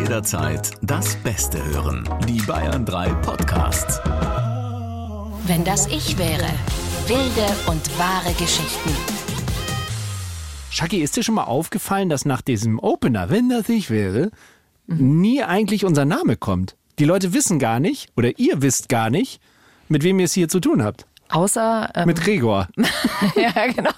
Jederzeit 0.00 0.72
das 0.82 1.16
Beste 1.16 1.64
hören. 1.64 2.08
Die 2.28 2.40
Bayern 2.42 2.84
3 2.84 3.08
Podcasts. 3.14 3.98
Wenn 5.46 5.64
das 5.64 5.86
ich 5.86 6.18
wäre. 6.18 6.48
Wilde 7.06 7.46
und 7.66 7.98
wahre 7.98 8.32
Geschichten. 8.34 8.90
Shaki, 10.70 10.98
ist 10.98 11.16
dir 11.16 11.22
schon 11.22 11.34
mal 11.36 11.44
aufgefallen, 11.44 12.10
dass 12.10 12.26
nach 12.26 12.42
diesem 12.42 12.78
Opener, 12.78 13.30
wenn 13.30 13.48
das 13.48 13.68
ich 13.70 13.88
wäre, 13.88 14.30
nie 14.86 15.42
eigentlich 15.42 15.84
unser 15.86 16.04
Name 16.04 16.36
kommt? 16.36 16.76
Die 16.98 17.04
Leute 17.04 17.32
wissen 17.32 17.58
gar 17.58 17.80
nicht, 17.80 18.10
oder 18.16 18.38
ihr 18.38 18.60
wisst 18.60 18.88
gar 18.90 19.08
nicht, 19.08 19.40
mit 19.88 20.02
wem 20.04 20.18
ihr 20.18 20.26
es 20.26 20.34
hier 20.34 20.48
zu 20.48 20.60
tun 20.60 20.82
habt. 20.84 21.06
Außer. 21.30 21.90
Ähm, 21.94 22.06
Mit 22.06 22.20
Gregor. 22.20 22.68
ja, 23.34 23.66
genau. 23.72 23.90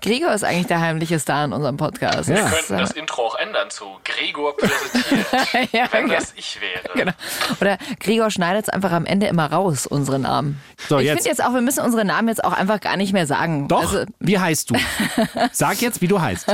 Gregor 0.00 0.32
ist 0.32 0.44
eigentlich 0.44 0.66
der 0.66 0.80
heimliche 0.80 1.18
Star 1.18 1.44
in 1.44 1.52
unserem 1.52 1.76
Podcast. 1.76 2.28
Ja. 2.28 2.36
Wir 2.36 2.44
könnten 2.44 2.78
das 2.78 2.92
Intro 2.92 3.26
auch 3.26 3.34
ändern 3.36 3.70
zu 3.70 3.84
Gregor 4.04 4.56
präsentiert, 4.56 5.26
ja, 5.72 5.88
wenn 5.92 6.06
genau. 6.06 6.18
das 6.18 6.32
ich 6.36 6.58
wäre. 6.60 6.94
Genau. 6.94 7.12
Oder 7.60 7.78
Gregor 8.00 8.30
schneidet 8.30 8.64
es 8.64 8.68
einfach 8.68 8.92
am 8.92 9.06
Ende 9.06 9.26
immer 9.26 9.50
raus, 9.50 9.86
unsere 9.86 10.18
Namen. 10.18 10.60
So, 10.88 10.98
ich 10.98 11.08
finde 11.08 11.24
jetzt 11.28 11.42
auch, 11.44 11.52
wir 11.54 11.60
müssen 11.60 11.84
unsere 11.84 12.04
Namen 12.04 12.28
jetzt 12.28 12.44
auch 12.44 12.52
einfach 12.52 12.80
gar 12.80 12.96
nicht 12.96 13.12
mehr 13.12 13.26
sagen. 13.26 13.68
Doch, 13.68 13.80
Also, 13.92 14.04
wie 14.20 14.38
heißt 14.38 14.70
du? 14.70 14.74
Sag 15.52 15.80
jetzt, 15.82 16.00
wie 16.00 16.08
du 16.08 16.20
heißt. 16.20 16.46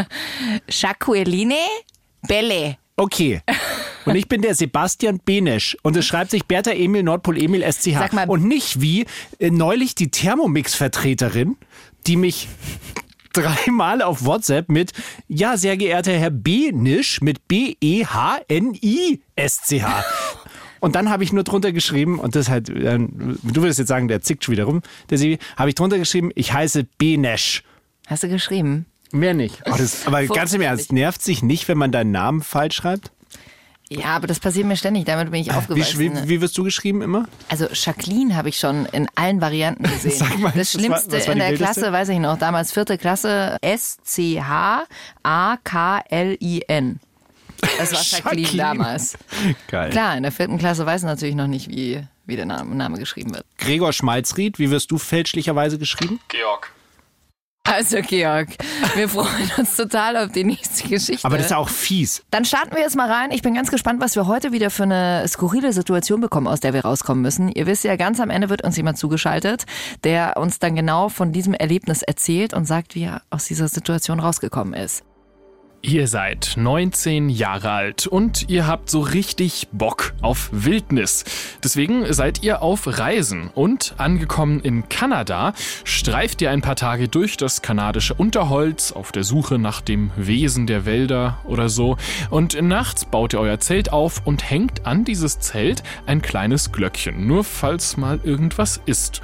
Jacqueline 0.68 1.54
Belle. 2.26 2.76
Okay. 2.96 3.40
Und 4.04 4.14
ich 4.14 4.28
bin 4.28 4.42
der 4.42 4.54
Sebastian 4.54 5.20
Benesch. 5.24 5.76
Und 5.82 5.96
es 5.96 6.06
schreibt 6.06 6.30
sich 6.30 6.44
Bertha 6.44 6.70
Emil 6.72 7.02
Nordpol 7.02 7.40
Emil 7.42 7.62
SCH. 7.62 7.94
Sag 7.94 8.12
mal- 8.12 8.28
und 8.28 8.44
nicht 8.44 8.80
wie 8.80 9.06
äh, 9.38 9.50
neulich 9.50 9.94
die 9.94 10.10
Thermomix-Vertreterin, 10.10 11.56
die 12.06 12.16
mich 12.16 12.48
dreimal 13.32 14.02
auf 14.02 14.24
WhatsApp 14.24 14.68
mit, 14.68 14.92
ja, 15.28 15.56
sehr 15.56 15.76
geehrter 15.76 16.12
Herr 16.12 16.30
Benisch 16.30 17.20
mit 17.20 17.46
B-E-H-N-I-S-C-H. 17.48 18.04
Und 20.80 20.94
dann 20.94 21.10
habe 21.10 21.22
ich 21.24 21.32
nur 21.32 21.44
drunter 21.44 21.72
geschrieben, 21.72 22.18
und 22.18 22.34
das 22.34 22.48
halt, 22.48 22.68
du 22.68 22.76
würdest 23.42 23.78
jetzt 23.78 23.88
sagen, 23.88 24.08
der 24.08 24.22
zickt 24.22 24.44
schon 24.44 24.52
wieder 24.52 24.64
rum, 24.64 24.80
der 25.10 25.18
Sebi, 25.18 25.38
habe 25.56 25.68
ich 25.68 25.74
drunter 25.74 25.98
geschrieben, 25.98 26.30
ich 26.34 26.52
heiße 26.52 26.84
Benesch. 26.98 27.62
Hast 28.06 28.22
du 28.22 28.28
geschrieben? 28.28 28.86
Mehr 29.12 29.34
nicht. 29.34 29.62
Oh, 29.66 29.74
das, 29.76 30.06
aber 30.06 30.24
ganz 30.26 30.54
im 30.54 30.62
Ernst, 30.62 30.92
nervt 30.92 31.22
sich 31.22 31.42
nicht, 31.42 31.68
wenn 31.68 31.78
man 31.78 31.92
deinen 31.92 32.12
Namen 32.12 32.40
falsch 32.40 32.76
schreibt? 32.76 33.12
Ja, 33.92 34.06
aber 34.16 34.28
das 34.28 34.38
passiert 34.38 34.66
mir 34.66 34.76
ständig, 34.76 35.04
damit 35.04 35.32
bin 35.32 35.40
ich 35.40 35.48
Wie, 35.48 35.50
aufgewachsen. 35.50 35.98
wie, 35.98 36.28
wie 36.28 36.40
wirst 36.40 36.56
du 36.56 36.62
geschrieben 36.62 37.02
immer? 37.02 37.26
Also 37.48 37.66
Jacqueline 37.72 38.36
habe 38.36 38.48
ich 38.48 38.56
schon 38.56 38.86
in 38.86 39.08
allen 39.16 39.40
Varianten 39.40 39.82
gesehen. 39.90 40.12
Sag 40.12 40.38
mal, 40.38 40.52
das 40.54 40.74
was 40.74 40.74
war- 40.74 40.80
Schlimmste 40.80 41.12
was 41.16 41.26
war 41.26 41.32
in 41.32 41.38
der 41.40 41.48
wildeste? 41.50 41.80
Klasse, 41.80 41.92
weiß 41.92 42.08
ich 42.10 42.18
noch, 42.20 42.38
damals 42.38 42.70
vierte 42.72 42.96
Klasse, 42.98 43.56
S-C-H-A-K-L-I-N. 45.60 47.00
Das 47.78 47.92
war 47.92 48.00
Jacqueline, 48.02 48.42
Jacqueline. 48.46 48.56
damals. 48.78 49.18
Geil. 49.68 49.90
Klar, 49.90 50.16
in 50.16 50.22
der 50.22 50.32
vierten 50.32 50.58
Klasse 50.58 50.86
weiß 50.86 51.02
man 51.02 51.12
natürlich 51.12 51.34
noch 51.34 51.46
nicht, 51.46 51.68
wie, 51.68 52.02
wie 52.26 52.36
der 52.36 52.46
Name, 52.46 52.74
Name 52.74 52.98
geschrieben 52.98 53.34
wird. 53.34 53.44
Gregor 53.58 53.92
Schmalzried, 53.92 54.58
wie 54.58 54.70
wirst 54.70 54.90
du 54.90 54.98
fälschlicherweise 54.98 55.78
geschrieben? 55.78 56.20
Georg. 56.28 56.72
Also 57.70 57.98
Georg, 58.02 58.48
wir 58.96 59.08
freuen 59.08 59.50
uns 59.56 59.76
total 59.76 60.16
auf 60.16 60.32
die 60.32 60.42
nächste 60.42 60.88
Geschichte. 60.88 61.24
Aber 61.24 61.36
das 61.36 61.46
ist 61.46 61.50
ja 61.52 61.58
auch 61.58 61.68
fies. 61.68 62.22
Dann 62.30 62.44
starten 62.44 62.74
wir 62.74 62.82
jetzt 62.82 62.96
mal 62.96 63.08
rein. 63.08 63.30
Ich 63.30 63.42
bin 63.42 63.54
ganz 63.54 63.70
gespannt, 63.70 64.00
was 64.00 64.16
wir 64.16 64.26
heute 64.26 64.50
wieder 64.50 64.70
für 64.70 64.82
eine 64.82 65.24
skurrile 65.28 65.72
Situation 65.72 66.20
bekommen, 66.20 66.48
aus 66.48 66.58
der 66.58 66.72
wir 66.72 66.84
rauskommen 66.84 67.22
müssen. 67.22 67.48
Ihr 67.48 67.66
wisst 67.66 67.84
ja, 67.84 67.94
ganz 67.94 68.18
am 68.18 68.28
Ende 68.28 68.48
wird 68.48 68.64
uns 68.64 68.76
jemand 68.76 68.98
zugeschaltet, 68.98 69.66
der 70.02 70.36
uns 70.36 70.58
dann 70.58 70.74
genau 70.74 71.08
von 71.10 71.30
diesem 71.30 71.54
Erlebnis 71.54 72.02
erzählt 72.02 72.54
und 72.54 72.64
sagt, 72.64 72.96
wie 72.96 73.04
er 73.04 73.22
aus 73.30 73.44
dieser 73.44 73.68
Situation 73.68 74.18
rausgekommen 74.18 74.74
ist. 74.74 75.04
Ihr 75.82 76.08
seid 76.08 76.56
19 76.58 77.30
Jahre 77.30 77.70
alt 77.70 78.06
und 78.06 78.50
ihr 78.50 78.66
habt 78.66 78.90
so 78.90 79.00
richtig 79.00 79.66
Bock 79.72 80.12
auf 80.20 80.50
Wildnis. 80.52 81.24
Deswegen 81.64 82.12
seid 82.12 82.42
ihr 82.42 82.60
auf 82.60 82.98
Reisen 82.98 83.48
und 83.54 83.94
angekommen 83.96 84.60
in 84.60 84.90
Kanada 84.90 85.54
streift 85.84 86.42
ihr 86.42 86.50
ein 86.50 86.60
paar 86.60 86.76
Tage 86.76 87.08
durch 87.08 87.38
das 87.38 87.62
kanadische 87.62 88.12
Unterholz 88.12 88.92
auf 88.92 89.10
der 89.10 89.24
Suche 89.24 89.58
nach 89.58 89.80
dem 89.80 90.10
Wesen 90.16 90.66
der 90.66 90.84
Wälder 90.84 91.38
oder 91.44 91.70
so. 91.70 91.96
Und 92.28 92.60
nachts 92.60 93.06
baut 93.06 93.32
ihr 93.32 93.40
euer 93.40 93.58
Zelt 93.58 93.90
auf 93.90 94.20
und 94.26 94.50
hängt 94.50 94.84
an 94.84 95.06
dieses 95.06 95.40
Zelt 95.40 95.82
ein 96.04 96.20
kleines 96.20 96.72
Glöckchen, 96.72 97.26
nur 97.26 97.42
falls 97.42 97.96
mal 97.96 98.20
irgendwas 98.22 98.82
ist. 98.84 99.22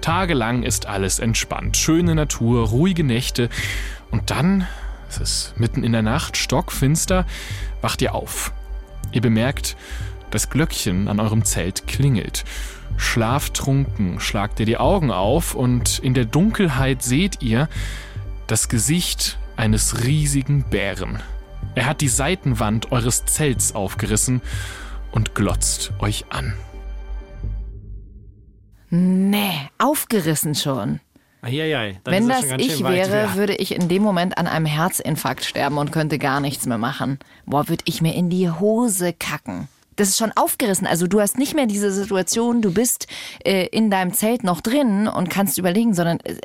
Tagelang 0.00 0.64
ist 0.64 0.86
alles 0.86 1.20
entspannt, 1.20 1.76
schöne 1.76 2.16
Natur, 2.16 2.66
ruhige 2.66 3.04
Nächte 3.04 3.48
und 4.10 4.32
dann 4.32 4.66
es 5.20 5.48
ist 5.48 5.60
mitten 5.60 5.84
in 5.84 5.92
der 5.92 6.02
Nacht, 6.02 6.36
stockfinster, 6.36 7.26
wacht 7.80 8.02
ihr 8.02 8.14
auf. 8.14 8.52
Ihr 9.12 9.20
bemerkt, 9.20 9.76
das 10.30 10.50
Glöckchen 10.50 11.08
an 11.08 11.20
eurem 11.20 11.44
Zelt 11.44 11.86
klingelt. 11.86 12.44
Schlaftrunken 12.96 14.20
schlagt 14.20 14.60
ihr 14.60 14.66
die 14.66 14.78
Augen 14.78 15.10
auf 15.10 15.54
und 15.54 15.98
in 16.00 16.14
der 16.14 16.24
Dunkelheit 16.24 17.02
seht 17.02 17.42
ihr 17.42 17.68
das 18.46 18.68
Gesicht 18.68 19.38
eines 19.56 20.04
riesigen 20.04 20.64
Bären. 20.64 21.20
Er 21.74 21.86
hat 21.86 22.00
die 22.00 22.08
Seitenwand 22.08 22.92
eures 22.92 23.24
Zelts 23.26 23.74
aufgerissen 23.74 24.42
und 25.12 25.34
glotzt 25.34 25.92
euch 25.98 26.26
an. 26.30 26.54
Nee, 28.90 29.70
aufgerissen 29.78 30.54
schon. 30.54 31.00
Eieiei, 31.44 32.00
dann 32.04 32.14
Wenn 32.14 32.22
ist 32.24 32.30
das 32.30 32.40
schon 32.40 32.48
ganz 32.48 32.62
ich 32.62 32.72
schön 32.72 32.84
weit. 32.84 33.10
wäre, 33.10 33.34
würde 33.34 33.54
ich 33.54 33.74
in 33.74 33.88
dem 33.88 34.02
Moment 34.02 34.38
an 34.38 34.46
einem 34.46 34.66
Herzinfarkt 34.66 35.44
sterben 35.44 35.78
und 35.78 35.92
könnte 35.92 36.18
gar 36.18 36.40
nichts 36.40 36.66
mehr 36.66 36.78
machen. 36.78 37.18
Boah, 37.44 37.68
würde 37.68 37.84
ich 37.86 38.00
mir 38.00 38.14
in 38.14 38.30
die 38.30 38.50
Hose 38.50 39.12
kacken. 39.12 39.68
Das 39.96 40.08
ist 40.08 40.18
schon 40.18 40.32
aufgerissen. 40.32 40.86
Also 40.86 41.06
du 41.06 41.20
hast 41.20 41.38
nicht 41.38 41.54
mehr 41.54 41.66
diese 41.66 41.92
Situation, 41.92 42.62
du 42.62 42.72
bist 42.72 43.06
äh, 43.44 43.66
in 43.66 43.90
deinem 43.90 44.12
Zelt 44.12 44.42
noch 44.42 44.60
drin 44.60 45.06
und 45.06 45.30
kannst 45.30 45.58
überlegen, 45.58 45.94
sondern 45.94 46.18
äh, 46.20 46.32
äh, 46.32 46.38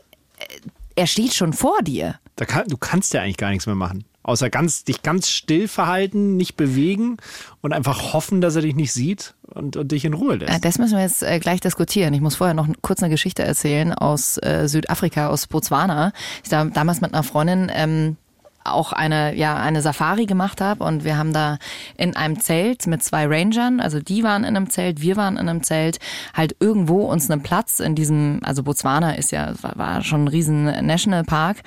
er 0.96 1.08
steht 1.08 1.34
schon 1.34 1.54
vor 1.54 1.82
dir. 1.82 2.20
Da 2.36 2.46
kann, 2.46 2.68
du 2.68 2.78
kannst 2.78 3.14
ja 3.14 3.22
eigentlich 3.22 3.38
gar 3.38 3.50
nichts 3.50 3.66
mehr 3.66 3.76
machen. 3.76 4.04
Außer 4.22 4.50
ganz, 4.50 4.84
dich 4.84 5.02
ganz 5.02 5.30
still 5.30 5.68
verhalten, 5.68 6.36
nicht 6.36 6.56
bewegen 6.58 7.18
und 7.62 7.74
einfach 7.74 8.14
hoffen, 8.14 8.42
dass 8.42 8.56
er 8.56 8.62
dich 8.62 8.76
nicht 8.76 8.92
sieht 8.92 9.34
und, 9.54 9.78
und 9.78 9.92
dich 9.92 10.06
in 10.06 10.14
Ruhe 10.14 10.36
lässt. 10.36 10.54
Äh, 10.54 10.60
Das 10.60 10.78
müssen 10.78 10.96
wir 10.96 11.04
jetzt 11.04 11.24
äh, 11.24 11.40
gleich 11.40 11.62
diskutieren. 11.62 12.14
Ich 12.14 12.22
muss 12.22 12.36
vorher 12.36 12.54
noch 12.54 12.68
kurz 12.82 13.02
eine 13.02 13.10
Geschichte 13.10 13.44
erzählen 13.44 13.94
aus 13.94 14.38
äh, 14.38 14.68
Südafrika, 14.68 15.28
aus 15.30 15.48
Botswana. 15.48 16.12
Ich 16.44 16.50
da 16.50 16.66
damals 16.66 17.02
mit 17.02 17.14
einer 17.14 17.24
Freundin 17.24 17.72
ähm, 17.74 18.18
auch 18.64 18.94
eine, 18.94 19.36
ja, 19.36 19.56
eine 19.56 19.82
Safari 19.82 20.26
gemacht 20.26 20.62
habe 20.62 20.84
und 20.84 21.04
wir 21.04 21.18
haben 21.18 21.34
da 21.34 21.58
in 21.98 22.16
einem 22.16 22.40
Zelt 22.40 22.88
mit 22.88 23.02
zwei 23.04 23.26
Rangern, 23.26 23.80
also 23.80 24.00
die 24.00 24.24
waren 24.24 24.44
in 24.44 24.56
einem 24.56 24.70
Zelt, 24.70 25.02
wir 25.02 25.16
waren 25.16 25.38
in 25.38 25.50
einem 25.50 25.64
Zelt, 25.64 26.00
halt 26.34 26.56
irgendwo 26.60 27.04
uns 27.06 27.32
einen 27.32 27.42
Platz 27.42 27.80
in 27.80 27.96
diesem, 27.96 28.42
also 28.44 28.64
Botswana 28.64 29.14
ist 29.14 29.32
ja, 29.32 29.54
war, 29.62 30.04
schon 30.04 30.26
ein 30.26 30.28
riesen 30.28 30.66
Nationalpark, 30.86 31.58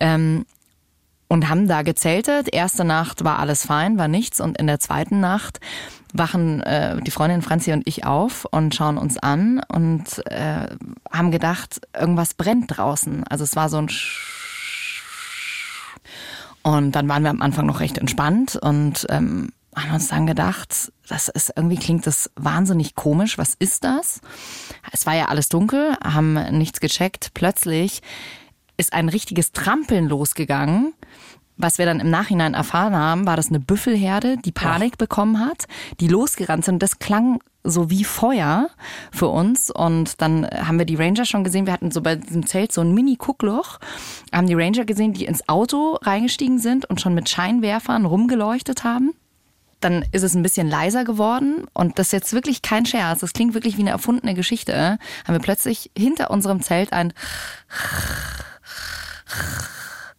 ähm, 0.00 0.46
und 1.28 1.48
haben 1.48 1.68
da 1.68 1.82
gezeltet. 1.82 2.52
Erste 2.52 2.84
Nacht 2.84 3.22
war 3.22 3.38
alles 3.38 3.66
fein, 3.66 3.98
war 3.98 4.08
nichts. 4.08 4.40
Und 4.40 4.58
in 4.58 4.66
der 4.66 4.80
zweiten 4.80 5.20
Nacht 5.20 5.60
wachen 6.12 6.62
äh, 6.62 7.00
die 7.02 7.10
Freundin 7.10 7.42
Franzi 7.42 7.72
und 7.72 7.86
ich 7.86 8.04
auf 8.04 8.46
und 8.50 8.74
schauen 8.74 8.98
uns 8.98 9.18
an 9.18 9.60
und 9.68 10.04
äh, 10.26 10.68
haben 11.10 11.30
gedacht, 11.30 11.80
irgendwas 11.98 12.34
brennt 12.34 12.76
draußen. 12.76 13.24
Also 13.24 13.44
es 13.44 13.56
war 13.56 13.68
so 13.68 13.78
ein 13.78 13.88
Sch 13.88 14.36
und 16.62 16.92
dann 16.92 17.08
waren 17.08 17.22
wir 17.22 17.30
am 17.30 17.42
Anfang 17.42 17.66
noch 17.66 17.80
recht 17.80 17.98
entspannt 17.98 18.56
und 18.56 19.06
ähm, 19.08 19.52
haben 19.74 19.94
uns 19.94 20.08
dann 20.08 20.26
gedacht, 20.26 20.92
das 21.08 21.28
ist 21.28 21.52
irgendwie 21.56 21.76
klingt 21.76 22.06
das 22.06 22.30
wahnsinnig 22.36 22.94
komisch. 22.94 23.38
Was 23.38 23.54
ist 23.58 23.84
das? 23.84 24.20
Es 24.92 25.06
war 25.06 25.14
ja 25.14 25.26
alles 25.26 25.48
dunkel, 25.48 25.96
haben 26.02 26.34
nichts 26.58 26.80
gecheckt. 26.80 27.30
Plötzlich 27.34 28.02
ist 28.76 28.92
ein 28.92 29.08
richtiges 29.08 29.52
Trampeln 29.52 30.08
losgegangen. 30.08 30.94
Was 31.58 31.78
wir 31.78 31.86
dann 31.86 31.98
im 31.98 32.08
Nachhinein 32.08 32.54
erfahren 32.54 32.94
haben, 32.94 33.26
war 33.26 33.36
das 33.36 33.48
eine 33.48 33.58
Büffelherde, 33.58 34.36
die 34.36 34.52
Panik 34.52 34.96
bekommen 34.96 35.40
hat, 35.40 35.66
die 35.98 36.06
losgerannt 36.06 36.64
sind. 36.64 36.82
Das 36.82 37.00
klang 37.00 37.40
so 37.64 37.90
wie 37.90 38.04
Feuer 38.04 38.70
für 39.10 39.26
uns. 39.26 39.68
Und 39.68 40.22
dann 40.22 40.46
haben 40.46 40.78
wir 40.78 40.86
die 40.86 40.94
Ranger 40.94 41.24
schon 41.24 41.42
gesehen. 41.42 41.66
Wir 41.66 41.72
hatten 41.72 41.90
so 41.90 42.00
bei 42.00 42.14
diesem 42.14 42.46
Zelt 42.46 42.72
so 42.72 42.80
ein 42.80 42.94
Mini-Guckloch. 42.94 43.80
Haben 44.32 44.46
die 44.46 44.54
Ranger 44.54 44.84
gesehen, 44.84 45.12
die 45.12 45.24
ins 45.24 45.48
Auto 45.48 45.98
reingestiegen 46.02 46.60
sind 46.60 46.86
und 46.86 47.00
schon 47.00 47.14
mit 47.14 47.28
Scheinwerfern 47.28 48.06
rumgeleuchtet 48.06 48.84
haben. 48.84 49.14
Dann 49.80 50.04
ist 50.12 50.22
es 50.22 50.34
ein 50.34 50.42
bisschen 50.42 50.68
leiser 50.68 51.04
geworden 51.04 51.66
und 51.72 51.98
das 51.98 52.08
ist 52.08 52.12
jetzt 52.12 52.32
wirklich 52.32 52.62
kein 52.62 52.86
Scherz. 52.86 53.20
Das 53.20 53.32
klingt 53.32 53.54
wirklich 53.54 53.76
wie 53.76 53.82
eine 53.82 53.90
erfundene 53.90 54.34
Geschichte. 54.34 54.98
Haben 55.24 55.34
wir 55.34 55.40
plötzlich 55.40 55.90
hinter 55.96 56.30
unserem 56.30 56.62
Zelt 56.62 56.92
ein 56.92 57.12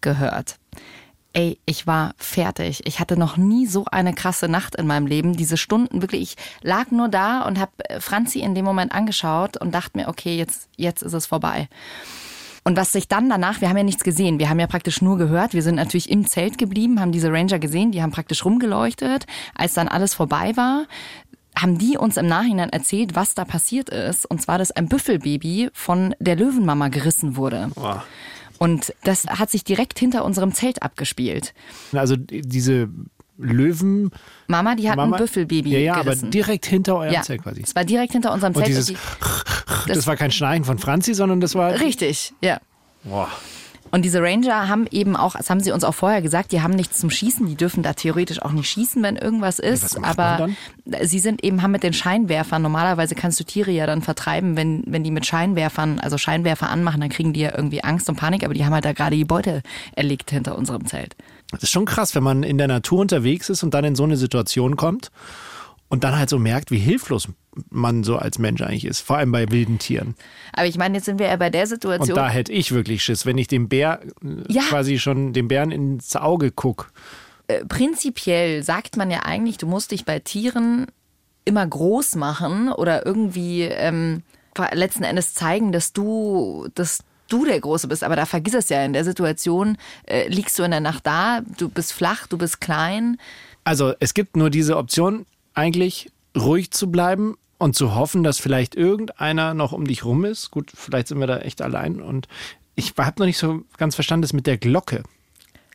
gehört. 0.02 0.56
Ey, 1.34 1.60
ich 1.66 1.86
war 1.86 2.14
fertig. 2.18 2.82
Ich 2.86 3.00
hatte 3.00 3.16
noch 3.18 3.38
nie 3.38 3.68
so 3.68 3.86
eine 3.92 4.14
krasse 4.14 4.48
Nacht 4.48 4.76
in 4.76 4.88
meinem 4.88 5.06
Leben. 5.06 5.38
Diese 5.38 5.58
Stunden 5.58 6.02
wirklich, 6.02 6.22
ich 6.22 6.36
lag 6.64 6.90
nur 6.90 7.08
da 7.08 7.44
und 7.44 7.60
habe 7.60 7.72
Franzi 8.00 8.40
in 8.40 8.56
dem 8.56 8.66
Moment 8.66 8.92
angeschaut 8.92 9.56
und 9.58 9.74
dachte 9.74 9.98
mir, 9.98 10.08
okay, 10.08 10.36
jetzt, 10.38 10.70
jetzt 10.76 11.04
ist 11.04 11.14
es 11.14 11.28
vorbei. 11.28 11.70
Und 12.64 12.78
was 12.78 12.92
sich 12.92 13.08
dann 13.08 13.30
danach, 13.30 13.62
wir 13.62 13.70
haben 13.70 13.78
ja 13.78 13.84
nichts 13.84 14.04
gesehen, 14.04 14.40
wir 14.40 14.50
haben 14.50 14.60
ja 14.60 14.68
praktisch 14.68 15.02
nur 15.02 15.18
gehört, 15.18 15.54
wir 15.54 15.64
sind 15.64 15.76
natürlich 15.76 16.10
im 16.10 16.26
Zelt 16.26 16.58
geblieben, 16.58 17.00
haben 17.00 17.12
diese 17.12 17.32
Ranger 17.32 17.60
gesehen, 17.60 17.92
die 17.92 18.02
haben 18.02 18.12
praktisch 18.12 18.44
rumgeleuchtet. 18.44 19.28
Als 19.56 19.76
dann 19.76 19.88
alles 19.88 20.16
vorbei 20.16 20.58
war, 20.58 20.86
haben 21.56 21.78
die 21.78 21.98
uns 21.98 22.18
im 22.18 22.28
Nachhinein 22.28 22.70
erzählt, 22.70 23.16
was 23.16 23.36
da 23.36 23.46
passiert 23.46 23.90
ist. 23.90 24.26
Und 24.26 24.42
zwar, 24.42 24.58
dass 24.58 24.72
ein 24.72 24.88
Büffelbaby 24.88 25.70
von 25.74 26.16
der 26.20 26.36
Löwenmama 26.36 26.90
gerissen 26.90 27.36
wurde. 27.36 27.70
Boah. 27.76 28.04
Und 28.60 28.94
das 29.04 29.26
hat 29.26 29.50
sich 29.50 29.64
direkt 29.64 29.98
hinter 30.00 30.24
unserem 30.26 30.54
Zelt 30.54 30.84
abgespielt. 30.84 31.54
Also 31.94 32.16
diese 32.18 32.90
Löwen. 33.38 34.12
Mama, 34.48 34.76
die 34.76 34.90
hat 34.90 34.98
Mama, 34.98 35.16
ein 35.16 35.22
Büffelbaby 35.22 35.72
Ja, 35.72 35.80
ja, 35.80 36.02
gerissen. 36.04 36.26
aber 36.26 36.32
direkt 36.32 36.66
hinter 36.66 36.98
eurem 36.98 37.14
ja, 37.14 37.22
Zelt 37.22 37.42
quasi. 37.42 37.62
es 37.64 37.74
war 37.74 37.86
direkt 37.86 38.12
hinter 38.12 38.34
unserem 38.34 38.54
Und 38.54 38.58
Zelt. 38.66 38.68
dieses, 38.68 38.88
die, 38.88 38.98
das 39.88 40.06
war 40.08 40.18
kein 40.18 40.32
Schneien 40.32 40.66
von 40.66 40.78
Franzi, 40.78 41.14
sondern 41.14 41.40
das 41.40 41.56
war. 41.56 41.80
richtig, 41.80 42.34
ja. 42.42 42.60
Boah. 43.06 43.30
Und 43.92 44.04
diese 44.04 44.22
Ranger 44.22 44.68
haben 44.68 44.88
eben 44.92 45.16
auch, 45.16 45.36
das 45.36 45.50
haben 45.50 45.60
sie 45.60 45.72
uns 45.72 45.84
auch 45.84 45.94
vorher 45.94 46.22
gesagt, 46.22 46.52
die 46.52 46.62
haben 46.62 46.74
nichts 46.74 47.00
zum 47.00 47.10
Schießen, 47.10 47.48
die 47.48 47.56
dürfen 47.56 47.84
da 47.84 47.94
theoretisch 47.94 48.42
auch 48.42 48.52
nicht 48.52 48.70
schießen, 48.70 49.02
wenn 49.04 49.16
irgendwas 49.16 49.60
ist. 49.60 50.00
macht 50.00 50.20
aber 50.20 50.50
sie 51.02 51.20
sind 51.20 51.44
eben, 51.44 51.62
haben 51.62 51.72
mit 51.72 51.84
den 51.84 51.94
Scheinwerfern, 51.94 52.62
normalerweise 52.62 53.16
kannst 53.16 53.40
du 53.40 53.44
Tiere 53.44 53.72
ja 53.72 53.86
dann 53.86 54.02
vertreiben, 54.02 54.56
wenn, 54.56 54.84
wenn 54.86 55.04
die 55.04 55.12
mit 55.12 55.26
Scheinwerfern, 55.26 56.00
also 56.00 56.18
Scheinwerfer 56.18 56.70
anmachen, 56.70 57.02
dann 57.02 57.10
kriegen 57.10 57.34
die 57.34 57.42
ja 57.42 57.56
irgendwie 57.56 57.84
Angst 57.84 58.10
und 58.10 58.16
Panik, 58.16 58.44
aber 58.44 58.54
die 58.54 58.66
haben 58.66 58.74
halt 58.74 58.86
da 58.86 58.94
gerade 58.94 59.16
die 59.16 59.26
Beute 59.26 59.62
erlegt 59.96 60.32
hinter 60.32 60.58
unserem 60.58 60.86
Zelt. 60.86 61.16
Das 61.52 61.64
ist 61.64 61.72
schon 61.72 61.86
krass, 61.86 62.14
wenn 62.14 62.24
man 62.24 62.44
in 62.44 62.58
der 62.58 62.68
Natur 62.68 63.00
unterwegs 63.00 63.50
ist 63.50 63.64
und 63.64 63.74
dann 63.74 63.84
in 63.84 63.96
so 63.96 64.04
eine 64.04 64.18
Situation 64.18 64.76
kommt 64.76 65.12
und 65.90 66.04
dann 66.04 66.16
halt 66.18 66.30
so 66.30 66.40
merkt, 66.40 66.72
wie 66.72 66.78
hilflos 66.80 67.28
man 67.70 68.04
so 68.04 68.16
als 68.18 68.38
Mensch 68.40 68.62
eigentlich 68.62 68.86
ist, 68.86 69.02
vor 69.02 69.18
allem 69.18 69.32
bei 69.32 69.50
wilden 69.52 69.80
Tieren. 69.80 70.16
Aber 70.54 70.66
ich 70.68 70.78
meine, 70.78 70.96
jetzt 70.98 71.06
sind 71.06 71.20
wir 71.20 71.28
ja 71.28 71.36
bei 71.36 71.50
der 71.50 71.64
Und 71.64 71.70
Situation. 71.70 72.16
da 72.16 72.30
hätte 72.30 72.52
ich 72.54 72.72
wirklich 72.72 73.04
Schiss, 73.04 73.26
wenn 73.26 73.38
ich 73.38 73.48
dem 73.48 73.68
Bär 73.68 74.00
äh, 74.24 74.54
Ja. 74.54 74.62
quasi 74.64 75.00
schon 75.00 75.34
dem 75.34 75.48
Bären 75.48 75.72
ins 75.72 76.16
Auge 76.16 76.52
guck. 76.52 76.92
äh, 77.48 77.66
prinzipiell 77.66 78.64
sagt 78.64 78.96
man 78.98 79.10
ja 79.12 79.24
eigentlich, 79.24 79.58
du 79.58 79.68
musst 79.68 79.92
dich 79.92 80.06
bei 80.06 80.20
Tieren 80.20 80.86
immer 81.46 81.66
groß 81.66 82.16
machen 82.16 82.72
oder 82.72 83.06
irgendwie 83.06 83.64
ähm, 83.64 84.22
letzten 84.74 85.04
Endes 85.04 85.34
zeigen, 85.34 85.72
dass 85.72 85.92
du, 85.94 86.68
dass 86.76 87.00
du 87.30 87.46
der 87.46 87.60
Große 87.60 87.88
bist. 87.88 88.04
Aber 88.04 88.16
da 88.16 88.26
vergiss 88.26 88.54
es 88.54 88.70
ja. 88.70 88.84
In 88.86 88.94
der 88.94 89.04
Situation 89.06 89.78
äh, 90.06 90.28
liegst 90.28 90.60
du 90.60 90.64
in 90.64 90.72
der 90.72 90.80
Nacht 90.82 91.08
da, 91.08 91.42
du 91.58 91.70
bist 91.70 91.94
flach, 91.94 92.28
du 92.28 92.38
bist 92.38 92.62
klein. 92.62 93.18
Also 93.64 93.94
es 94.00 94.14
gibt 94.14 94.36
nur 94.38 94.50
diese 94.50 94.78
Option, 94.78 95.26
eigentlich 95.54 96.12
ruhig 96.38 96.72
zu 96.72 96.92
bleiben 96.92 97.38
und 97.58 97.76
zu 97.76 97.96
hoffen, 97.96 98.24
dass 98.24 98.40
vielleicht 98.40 98.76
irgendeiner 98.76 99.54
noch 99.54 99.72
um 99.74 99.86
dich 99.86 100.06
rum 100.06 100.26
ist. 100.26 100.52
Gut, 100.52 100.72
vielleicht 100.74 101.08
sind 101.08 101.20
wir 101.20 101.28
da 101.28 101.40
echt 101.40 101.62
allein. 101.62 102.02
Und 102.02 102.28
ich 102.76 102.94
habe 102.98 103.20
noch 103.20 103.26
nicht 103.26 103.38
so 103.38 103.62
ganz 103.78 103.96
verstanden, 103.96 104.22
das 104.22 104.34
mit 104.34 104.48
der 104.48 104.58
Glocke. 104.58 105.04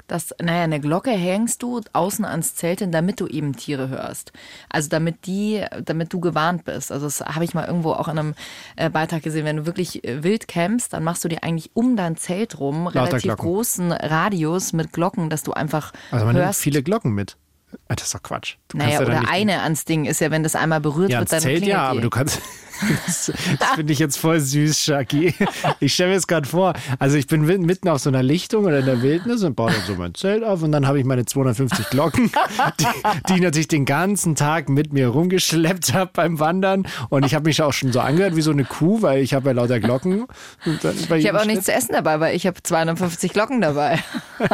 Das, 0.06 0.34
naja, 0.38 0.64
eine 0.64 0.80
Glocke 0.80 1.12
hängst 1.12 1.62
du 1.62 1.80
außen 1.94 2.26
ans 2.26 2.54
Zelt 2.54 2.80
hin, 2.80 2.92
damit 2.92 3.20
du 3.20 3.26
eben 3.26 3.56
Tiere 3.56 3.88
hörst. 3.88 4.32
Also 4.68 4.90
damit 4.90 5.24
die, 5.26 5.64
damit 5.82 6.12
du 6.12 6.20
gewarnt 6.20 6.64
bist. 6.64 6.92
Also 6.92 7.06
das 7.06 7.22
habe 7.22 7.44
ich 7.44 7.54
mal 7.54 7.66
irgendwo 7.66 7.92
auch 7.92 8.08
in 8.08 8.18
einem 8.18 8.34
äh, 8.76 8.90
Beitrag 8.90 9.22
gesehen. 9.22 9.46
Wenn 9.46 9.56
du 9.56 9.66
wirklich 9.66 10.04
äh, 10.04 10.22
wild 10.22 10.46
campst, 10.46 10.92
dann 10.92 11.04
machst 11.04 11.24
du 11.24 11.28
dir 11.28 11.42
eigentlich 11.42 11.70
um 11.72 11.96
dein 11.96 12.16
Zelt 12.16 12.60
rum 12.60 12.86
relativ 12.86 13.22
Glocken. 13.22 13.44
großen 13.46 13.92
Radius 13.92 14.74
mit 14.74 14.92
Glocken, 14.92 15.30
dass 15.30 15.42
du 15.42 15.54
einfach 15.54 15.92
Also 16.10 16.26
man 16.26 16.34
nimmt 16.34 16.46
hörst. 16.46 16.60
viele 16.60 16.82
Glocken 16.82 17.14
mit. 17.14 17.38
Ah, 17.88 17.94
Das 17.94 18.06
ist 18.06 18.14
doch 18.14 18.22
Quatsch. 18.22 18.56
Du 18.68 18.78
naja, 18.78 19.00
ja 19.00 19.00
oder 19.00 19.28
eine 19.28 19.62
ans 19.62 19.84
Ding 19.84 20.04
ist 20.04 20.20
ja, 20.20 20.30
wenn 20.30 20.42
das 20.42 20.54
einmal 20.56 20.80
berührt 20.80 21.10
Ja, 21.10 21.20
wird, 21.20 21.32
dann 21.32 21.40
klingelt 21.40 21.66
ja, 21.66 21.82
aber 21.88 22.00
du 22.00 22.10
kannst. 22.10 22.40
Das, 23.06 23.32
das 23.58 23.68
finde 23.74 23.92
ich 23.92 23.98
jetzt 23.98 24.16
voll 24.18 24.40
süß, 24.40 24.84
Shaki. 24.84 25.34
Ich 25.80 25.94
stelle 25.94 26.10
mir 26.10 26.16
das 26.16 26.26
gerade 26.26 26.48
vor. 26.48 26.74
Also 26.98 27.16
ich 27.16 27.26
bin 27.26 27.42
mitten 27.42 27.88
auf 27.88 28.00
so 28.00 28.10
einer 28.10 28.22
Lichtung 28.22 28.64
oder 28.64 28.80
in 28.80 28.86
der 28.86 29.02
Wildnis 29.02 29.42
und 29.42 29.54
baue 29.54 29.70
dann 29.72 29.82
so 29.86 29.94
mein 29.94 30.14
Zelt 30.14 30.42
auf 30.44 30.62
und 30.62 30.72
dann 30.72 30.86
habe 30.86 30.98
ich 30.98 31.04
meine 31.04 31.24
250 31.24 31.90
Glocken, 31.90 32.30
die, 32.80 32.86
die 33.28 33.34
ich 33.34 33.40
natürlich 33.40 33.68
den 33.68 33.84
ganzen 33.84 34.34
Tag 34.34 34.68
mit 34.68 34.92
mir 34.92 35.08
rumgeschleppt 35.08 35.94
habe 35.94 36.10
beim 36.12 36.40
Wandern. 36.40 36.86
Und 37.08 37.24
ich 37.24 37.34
habe 37.34 37.48
mich 37.48 37.62
auch 37.62 37.72
schon 37.72 37.92
so 37.92 38.00
angehört 38.00 38.36
wie 38.36 38.42
so 38.42 38.50
eine 38.50 38.64
Kuh, 38.64 39.02
weil 39.02 39.22
ich 39.22 39.34
habe 39.34 39.46
ja 39.48 39.52
lauter 39.52 39.80
Glocken. 39.80 40.26
Ich 41.16 41.28
habe 41.28 41.40
auch 41.40 41.46
nichts 41.46 41.66
zu 41.66 41.72
essen 41.72 41.92
dabei, 41.92 42.20
weil 42.20 42.36
ich 42.36 42.46
habe 42.46 42.62
250 42.62 43.32
Glocken 43.32 43.60
dabei. 43.60 43.98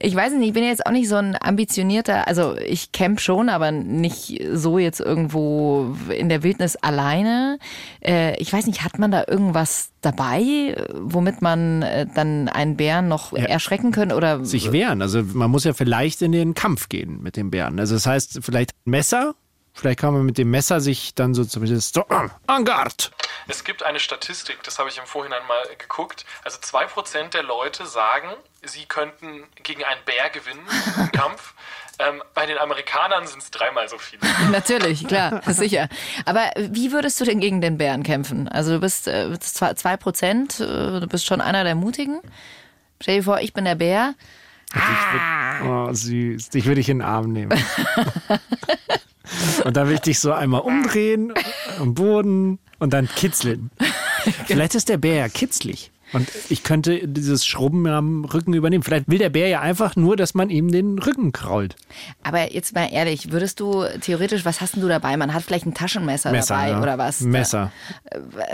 ich 0.00 0.14
weiß 0.14 0.32
nicht, 0.34 0.48
ich 0.48 0.52
bin 0.52 0.64
jetzt 0.64 0.86
auch 0.86 0.92
nicht 0.92 1.08
so 1.08 1.16
ein 1.16 1.36
ambitionierter, 1.40 2.28
also 2.28 2.56
ich 2.56 2.92
camp 2.92 3.20
schon, 3.20 3.48
aber 3.48 3.70
nicht 3.70 4.42
so 4.52 4.78
jetzt 4.78 5.00
irgendwo 5.00 5.96
in 6.10 6.28
der 6.28 6.42
Wildnis 6.42 6.76
alleine. 6.76 7.58
Äh, 8.00 8.36
ich 8.40 8.52
weiß 8.52 8.66
nicht, 8.66 8.84
hat 8.84 8.98
man 8.98 9.10
da 9.10 9.24
irgendwas 9.26 9.90
dabei, 10.00 10.76
womit 10.94 11.42
man 11.42 11.82
äh, 11.82 12.06
dann 12.14 12.48
einen 12.48 12.76
Bären 12.76 13.08
noch 13.08 13.32
erschrecken 13.32 13.92
können 13.92 14.12
oder 14.12 14.44
sich 14.44 14.72
wehren. 14.72 15.02
Also 15.02 15.22
man 15.22 15.50
muss 15.50 15.64
ja 15.64 15.72
vielleicht 15.72 16.22
in 16.22 16.32
den 16.32 16.54
Kampf 16.54 16.88
gehen 16.88 17.22
mit 17.22 17.36
den 17.36 17.50
Bären. 17.50 17.78
Also 17.78 17.94
das 17.94 18.06
heißt, 18.06 18.40
vielleicht 18.42 18.72
Messer. 18.84 19.34
Vielleicht 19.74 20.00
kann 20.00 20.12
man 20.12 20.24
mit 20.24 20.38
dem 20.38 20.50
Messer 20.50 20.80
sich 20.80 21.14
dann 21.14 21.34
so 21.34 21.44
zumindest 21.44 21.94
so, 21.94 22.04
ah, 22.08 22.28
en 22.48 22.64
garde. 22.64 23.10
Es 23.48 23.64
gibt 23.64 23.82
eine 23.82 23.98
Statistik, 23.98 24.62
das 24.62 24.78
habe 24.78 24.88
ich 24.88 24.98
im 24.98 25.06
Vorhinein 25.06 25.42
mal 25.48 25.62
geguckt. 25.78 26.24
Also 26.44 26.58
2% 26.58 27.30
der 27.30 27.42
Leute 27.42 27.86
sagen, 27.86 28.28
sie 28.62 28.84
könnten 28.84 29.44
gegen 29.62 29.82
einen 29.84 30.00
Bär 30.04 30.30
gewinnen 30.30 30.64
im 30.98 31.12
Kampf. 31.12 31.54
Ähm, 31.98 32.22
bei 32.34 32.46
den 32.46 32.58
Amerikanern 32.58 33.26
sind 33.26 33.42
es 33.42 33.50
dreimal 33.50 33.88
so 33.88 33.98
viele. 33.98 34.22
Natürlich, 34.50 35.06
klar, 35.06 35.42
sicher. 35.46 35.88
Aber 36.24 36.50
wie 36.56 36.92
würdest 36.92 37.20
du 37.20 37.24
denn 37.24 37.40
gegen 37.40 37.60
den 37.60 37.78
Bären 37.78 38.02
kämpfen? 38.02 38.48
Also 38.48 38.72
du 38.72 38.80
bist 38.80 39.08
äh, 39.08 39.38
zwei 39.40 39.74
zwei 39.74 39.96
Prozent, 39.96 40.60
äh, 40.60 41.00
du 41.00 41.06
bist 41.06 41.26
schon 41.26 41.40
einer 41.40 41.64
der 41.64 41.74
Mutigen. 41.74 42.20
Stell 43.00 43.16
dir 43.16 43.22
vor, 43.24 43.40
ich 43.40 43.52
bin 43.52 43.64
der 43.64 43.74
Bär. 43.74 44.14
Oh, 45.64 45.92
süß. 45.92 46.48
Dich 46.50 46.64
würde 46.64 46.80
ich 46.80 46.88
in 46.88 47.00
den 47.00 47.06
Arm 47.06 47.32
nehmen. 47.32 47.52
und 49.64 49.76
dann 49.76 49.88
will 49.88 49.94
ich 49.94 50.00
dich 50.00 50.18
so 50.18 50.32
einmal 50.32 50.60
umdrehen 50.60 51.32
am 51.78 51.94
Boden 51.94 52.58
und 52.78 52.92
dann 52.92 53.08
kitzeln. 53.08 53.70
Vielleicht 54.46 54.74
ist 54.74 54.88
der 54.88 54.98
Bär 54.98 55.16
ja 55.16 55.28
kitzlig. 55.28 55.90
Und 56.12 56.28
ich 56.50 56.62
könnte 56.62 57.08
dieses 57.08 57.46
Schrubben 57.46 57.86
am 57.86 58.24
Rücken 58.24 58.52
übernehmen. 58.52 58.82
Vielleicht 58.82 59.08
will 59.08 59.18
der 59.18 59.30
Bär 59.30 59.48
ja 59.48 59.60
einfach 59.60 59.96
nur, 59.96 60.16
dass 60.16 60.34
man 60.34 60.50
ihm 60.50 60.70
den 60.70 60.98
Rücken 60.98 61.32
krault. 61.32 61.76
Aber 62.22 62.52
jetzt 62.52 62.74
mal 62.74 62.88
ehrlich, 62.92 63.32
würdest 63.32 63.60
du 63.60 63.84
theoretisch, 64.00 64.44
was 64.44 64.60
hast 64.60 64.74
denn 64.74 64.82
du 64.82 64.88
dabei? 64.88 65.16
Man 65.16 65.32
hat 65.32 65.42
vielleicht 65.42 65.66
ein 65.66 65.74
Taschenmesser 65.74 66.30
Messer, 66.30 66.54
dabei 66.54 66.70
ja. 66.70 66.82
oder 66.82 66.98
was? 66.98 67.20
Messer. 67.20 67.72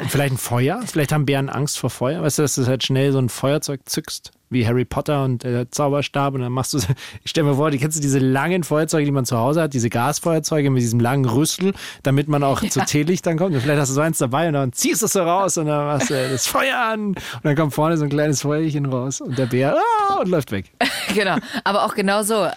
Vielleicht 0.08 0.34
ein 0.34 0.38
Feuer? 0.38 0.80
Vielleicht 0.86 1.12
haben 1.12 1.26
Bären 1.26 1.48
Angst 1.48 1.78
vor 1.78 1.90
Feuer. 1.90 2.22
Weißt 2.22 2.38
du, 2.38 2.42
dass 2.42 2.54
du 2.54 2.66
halt 2.66 2.84
schnell 2.84 3.12
so 3.12 3.18
ein 3.18 3.28
Feuerzeug 3.28 3.80
zückst, 3.86 4.30
wie 4.50 4.66
Harry 4.66 4.84
Potter 4.84 5.24
und 5.24 5.42
der 5.42 5.70
Zauberstab 5.70 6.34
und 6.34 6.40
dann 6.40 6.52
machst 6.52 6.74
du, 6.74 6.78
ich 7.24 7.30
stell 7.30 7.44
mir 7.44 7.54
vor, 7.54 7.70
die 7.70 7.78
kennst 7.78 7.96
du 7.96 8.00
diese 8.00 8.18
langen 8.18 8.64
Feuerzeuge, 8.64 9.04
die 9.04 9.10
man 9.10 9.24
zu 9.24 9.38
Hause 9.38 9.62
hat, 9.62 9.74
diese 9.74 9.90
Gasfeuerzeuge 9.90 10.70
mit 10.70 10.82
diesem 10.82 11.00
langen 11.00 11.24
Rüssel, 11.24 11.74
damit 12.02 12.28
man 12.28 12.42
auch 12.42 12.60
zu 12.68 12.80
Teelicht 12.80 13.26
dann 13.26 13.38
kommt. 13.38 13.54
Und 13.54 13.60
vielleicht 13.60 13.80
hast 13.80 13.90
du 13.90 13.94
so 13.94 14.00
eins 14.00 14.18
dabei 14.18 14.48
und 14.48 14.54
dann 14.54 14.72
ziehst 14.72 15.02
du 15.02 15.06
es 15.06 15.12
so 15.12 15.22
raus 15.22 15.58
und 15.58 15.66
dann 15.66 15.86
machst 15.86 16.10
du 16.10 16.14
das 16.14 16.46
Feuer 16.46 16.78
an 16.78 17.08
und 17.08 17.18
dann 17.42 17.56
kommt 17.56 17.74
vorne 17.74 17.96
so 17.96 18.04
ein 18.04 18.10
kleines 18.10 18.42
Feuerchen 18.42 18.86
raus 18.86 19.20
und 19.20 19.38
der 19.38 19.46
Bär 19.46 19.76
ah, 19.76 20.14
und 20.20 20.28
läuft 20.28 20.52
weg. 20.52 20.70
genau, 21.14 21.36
aber 21.64 21.84
auch 21.84 21.94
genau 21.94 22.22
so. 22.22 22.34
Ah! 22.34 22.54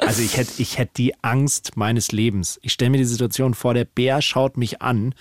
Also 0.00 0.22
ich 0.22 0.36
hätte 0.36 0.52
ich 0.58 0.78
hätt 0.78 0.96
die 0.96 1.14
Angst 1.22 1.76
meines 1.76 2.12
Lebens. 2.12 2.58
Ich 2.62 2.72
stelle 2.72 2.90
mir 2.90 2.98
die 2.98 3.04
Situation 3.04 3.54
vor, 3.54 3.74
der 3.74 3.84
Bär 3.84 4.22
schaut 4.22 4.56
mich 4.56 4.82
an. 4.82 5.14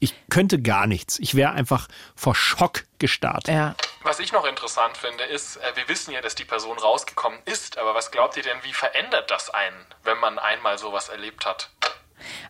Ich 0.00 0.14
könnte 0.30 0.60
gar 0.60 0.86
nichts. 0.86 1.18
Ich 1.18 1.34
wäre 1.34 1.52
einfach 1.52 1.88
vor 2.14 2.34
Schock 2.34 2.84
gestarrt. 2.98 3.48
Ja. 3.48 3.74
Was 4.02 4.20
ich 4.20 4.32
noch 4.32 4.46
interessant 4.46 4.96
finde, 4.96 5.24
ist, 5.24 5.56
äh, 5.56 5.60
wir 5.74 5.88
wissen 5.88 6.12
ja, 6.12 6.20
dass 6.20 6.34
die 6.34 6.44
Person 6.44 6.78
rausgekommen 6.78 7.38
ist, 7.44 7.78
aber 7.78 7.94
was 7.94 8.10
glaubt 8.10 8.36
ihr 8.36 8.42
denn, 8.42 8.56
wie 8.62 8.72
verändert 8.72 9.30
das 9.30 9.50
einen, 9.50 9.76
wenn 10.04 10.18
man 10.18 10.38
einmal 10.38 10.78
sowas 10.78 11.08
erlebt 11.08 11.46
hat? 11.46 11.70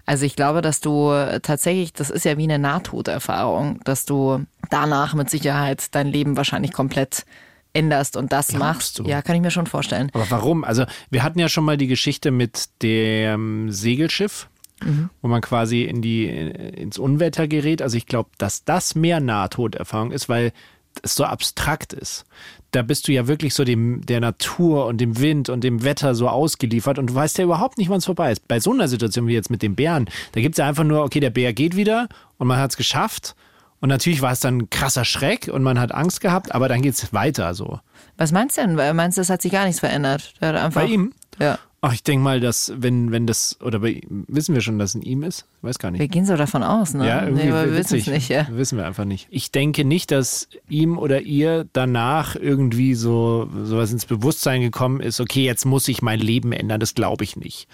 Also 0.07 0.25
ich 0.25 0.37
glaube, 0.37 0.63
dass 0.63 0.81
du 0.81 1.13
tatsächlich, 1.43 1.93
das 1.93 2.11
ist 2.11 2.25
ja 2.25 2.39
wie 2.39 2.45
eine 2.45 2.59
Nahtoderfahrung, 2.59 3.81
dass 3.85 4.07
du 4.07 4.47
danach 4.71 5.15
mit 5.15 5.29
Sicherheit 5.31 5.95
dein 5.95 6.07
Leben 6.07 6.37
wahrscheinlich 6.37 6.73
komplett 6.73 7.27
änderst 7.73 8.17
und 8.17 8.33
das 8.33 8.53
machst. 8.53 8.99
du? 8.99 9.05
Ja, 9.05 9.23
kann 9.23 9.37
ich 9.37 9.43
mir 9.43 9.51
schon 9.51 9.67
vorstellen. 9.67 10.11
Aber 10.15 10.31
warum? 10.31 10.65
Also 10.65 10.85
wir 11.11 11.23
hatten 11.23 11.39
ja 11.39 11.49
schon 11.49 11.65
mal 11.65 11.77
die 11.77 11.87
Geschichte 11.87 12.31
mit 12.31 12.69
dem 12.83 13.71
Segelschiff, 13.71 14.49
wo 15.23 15.29
man 15.29 15.41
quasi 15.41 15.83
in 15.83 16.03
die, 16.03 16.27
ins 16.27 16.99
Unwetter 16.99 17.49
gerät. 17.49 17.83
Also 17.83 17.97
ich 17.97 18.07
glaube, 18.07 18.31
dass 18.39 18.65
das 18.65 18.95
mehr 18.95 19.21
Nahtoderfahrung 19.21 20.13
ist, 20.13 20.29
weil 20.29 20.53
es 21.03 21.15
so 21.15 21.25
abstrakt 21.25 21.93
ist. 21.93 22.25
Da 22.71 22.83
bist 22.83 23.09
du 23.09 23.13
ja 23.13 23.27
wirklich 23.27 23.55
so 23.55 23.65
dem, 23.65 24.05
der 24.05 24.21
Natur 24.21 24.87
und 24.87 25.01
dem 25.01 25.19
Wind 25.19 25.49
und 25.49 25.65
dem 25.65 25.85
Wetter 25.85 26.15
so 26.15 26.29
ausgeliefert 26.29 26.99
und 26.99 27.11
du 27.11 27.15
weißt 27.15 27.39
ja 27.39 27.45
überhaupt 27.45 27.79
nicht, 27.79 27.89
wann 27.89 27.99
es 27.99 28.05
vorbei 28.05 28.33
ist. 28.33 28.47
Bei 28.47 28.61
so 28.61 28.73
einer 28.73 28.89
Situation 28.89 29.27
wie 29.27 29.35
jetzt 29.35 29.51
mit 29.51 29.63
dem 29.63 29.75
Bären, 29.75 30.09
da 30.33 30.41
gibt 30.41 30.55
es 30.55 30.59
ja 30.59 30.69
einfach 30.69 30.85
nur, 30.85 31.03
okay, 31.03 31.21
der 31.21 31.31
Bär 31.31 31.53
geht 31.53 31.77
wieder 31.77 32.09
und 32.37 32.47
man 32.47 32.59
hat 32.59 32.71
es 32.71 32.77
geschafft. 32.77 33.35
Und 33.81 33.89
natürlich 33.91 34.23
war 34.23 34.33
es 34.33 34.41
dann 34.41 34.59
ein 34.59 34.71
krasser 34.71 35.05
Schreck 35.05 35.49
und 35.53 35.63
man 35.63 35.79
hat 35.79 35.93
Angst 35.93 36.21
gehabt, 36.21 36.53
aber 36.53 36.69
dann 36.69 36.83
geht 36.83 36.95
es 36.95 37.13
weiter 37.13 37.55
so. 37.55 37.79
Was 38.17 38.33
meinst 38.33 38.59
du 38.59 38.63
denn? 38.63 38.97
Meinst 38.97 39.17
du, 39.17 39.23
es 39.23 39.31
hat 39.31 39.41
sich 39.41 39.53
gar 39.53 39.65
nichts 39.65 39.81
verändert? 39.81 40.35
Bei 40.41 40.85
ihm? 40.85 41.13
Ja. 41.39 41.59
Ach, 41.81 41.93
ich 41.93 42.03
denke 42.03 42.25
mal, 42.25 42.41
dass, 42.41 42.73
wenn, 42.77 43.13
wenn 43.13 43.29
das, 43.29 43.57
oder 43.63 43.79
bei, 43.79 44.01
wissen 44.09 44.53
wir 44.53 44.63
schon, 44.63 44.81
dass 44.81 44.91
es 44.91 44.95
in 44.97 45.03
ihm 45.03 45.23
ist? 45.23 45.47
Ich 45.59 45.63
weiß 45.63 45.79
gar 45.79 45.93
nicht. 45.93 46.01
Wir 46.01 46.09
gehen 46.09 46.27
so 46.27 46.37
davon 46.37 46.65
aus, 46.65 46.93
ne? 46.93 47.07
Ja, 47.07 47.23
irgendwie 47.23 47.45
nee, 47.45 47.51
aber 47.53 47.67
wir 47.67 47.79
wissen 47.79 47.99
es 47.99 48.07
nicht, 48.09 48.29
ja. 48.29 48.49
Wissen 48.51 48.79
wir 48.79 48.85
einfach 48.85 49.05
nicht. 49.05 49.29
Ich 49.31 49.53
denke 49.53 49.85
nicht, 49.85 50.11
dass 50.11 50.49
ihm 50.69 50.99
oder 50.99 51.21
ihr 51.21 51.67
danach 51.73 52.35
irgendwie 52.35 52.95
so 52.95 53.49
sowas 53.63 53.93
ins 53.93 54.07
Bewusstsein 54.07 54.61
gekommen 54.61 55.01
ist, 55.01 55.21
okay, 55.21 55.45
jetzt 55.45 55.67
muss 55.67 55.87
ich 55.87 56.03
mein 56.03 56.19
Leben 56.19 56.51
ändern. 56.51 56.81
Das 56.81 56.95
glaube 56.95 57.23
ich 57.23 57.37
nicht. 57.37 57.69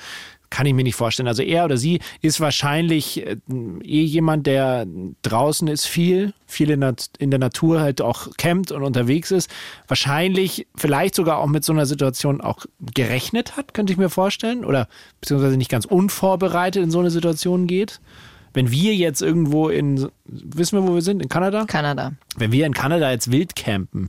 Kann 0.54 0.66
ich 0.66 0.72
mir 0.72 0.84
nicht 0.84 0.94
vorstellen. 0.94 1.26
Also 1.26 1.42
er 1.42 1.64
oder 1.64 1.76
sie 1.76 1.98
ist 2.22 2.38
wahrscheinlich 2.38 3.26
äh, 3.26 3.38
eh 3.82 4.04
jemand, 4.04 4.46
der 4.46 4.86
draußen 5.22 5.66
ist 5.66 5.86
viel, 5.86 6.32
viel 6.46 6.70
in 6.70 6.80
der, 6.80 6.94
in 7.18 7.32
der 7.32 7.40
Natur 7.40 7.80
halt 7.80 8.00
auch 8.00 8.28
campt 8.36 8.70
und 8.70 8.84
unterwegs 8.84 9.32
ist. 9.32 9.50
Wahrscheinlich 9.88 10.68
vielleicht 10.76 11.16
sogar 11.16 11.38
auch 11.38 11.48
mit 11.48 11.64
so 11.64 11.72
einer 11.72 11.86
Situation 11.86 12.40
auch 12.40 12.66
gerechnet 12.94 13.56
hat, 13.56 13.74
könnte 13.74 13.92
ich 13.92 13.98
mir 13.98 14.10
vorstellen. 14.10 14.64
Oder 14.64 14.86
beziehungsweise 15.20 15.56
nicht 15.56 15.72
ganz 15.72 15.86
unvorbereitet 15.86 16.84
in 16.84 16.92
so 16.92 17.00
eine 17.00 17.10
Situation 17.10 17.66
geht. 17.66 18.00
Wenn 18.52 18.70
wir 18.70 18.94
jetzt 18.94 19.22
irgendwo 19.22 19.70
in, 19.70 20.08
wissen 20.24 20.78
wir, 20.78 20.88
wo 20.88 20.94
wir 20.94 21.02
sind? 21.02 21.20
In 21.20 21.28
Kanada? 21.28 21.64
Kanada. 21.64 22.12
Wenn 22.36 22.52
wir 22.52 22.64
in 22.64 22.74
Kanada 22.74 23.10
jetzt 23.10 23.32
wild 23.32 23.56
campen, 23.56 24.08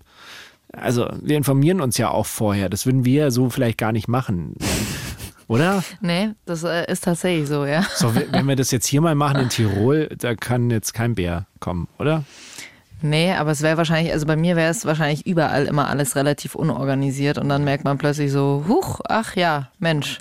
also 0.71 1.09
wir 1.23 1.37
informieren 1.37 1.81
uns 1.81 1.97
ja 1.97 2.11
auch 2.11 2.27
vorher. 2.27 2.69
Das 2.69 2.85
würden 2.85 3.03
wir 3.03 3.31
so 3.31 3.49
vielleicht 3.49 3.79
gar 3.79 3.91
nicht 3.91 4.07
machen. 4.07 4.53
Oder? 5.47 5.83
Nee, 6.01 6.31
das 6.45 6.63
äh, 6.63 6.91
ist 6.91 7.03
tatsächlich 7.03 7.47
so, 7.47 7.65
ja. 7.65 7.85
So, 7.95 8.15
wenn 8.15 8.47
wir 8.47 8.55
das 8.55 8.71
jetzt 8.71 8.87
hier 8.87 9.01
mal 9.01 9.15
machen 9.15 9.41
in 9.41 9.49
Tirol, 9.49 10.09
da 10.17 10.35
kann 10.35 10.69
jetzt 10.71 10.93
kein 10.93 11.15
Bär 11.15 11.45
kommen, 11.59 11.87
oder? 11.99 12.23
Nee, 13.01 13.33
aber 13.33 13.51
es 13.51 13.61
wäre 13.61 13.77
wahrscheinlich, 13.77 14.11
also 14.13 14.25
bei 14.25 14.35
mir 14.35 14.55
wäre 14.55 14.71
es 14.71 14.85
wahrscheinlich 14.85 15.27
überall 15.27 15.65
immer 15.65 15.87
alles 15.87 16.15
relativ 16.15 16.55
unorganisiert 16.55 17.37
und 17.37 17.49
dann 17.49 17.63
merkt 17.63 17.83
man 17.83 17.97
plötzlich 17.97 18.31
so, 18.31 18.65
huch, 18.67 19.01
ach 19.07 19.35
ja, 19.35 19.69
Mensch. 19.77 20.17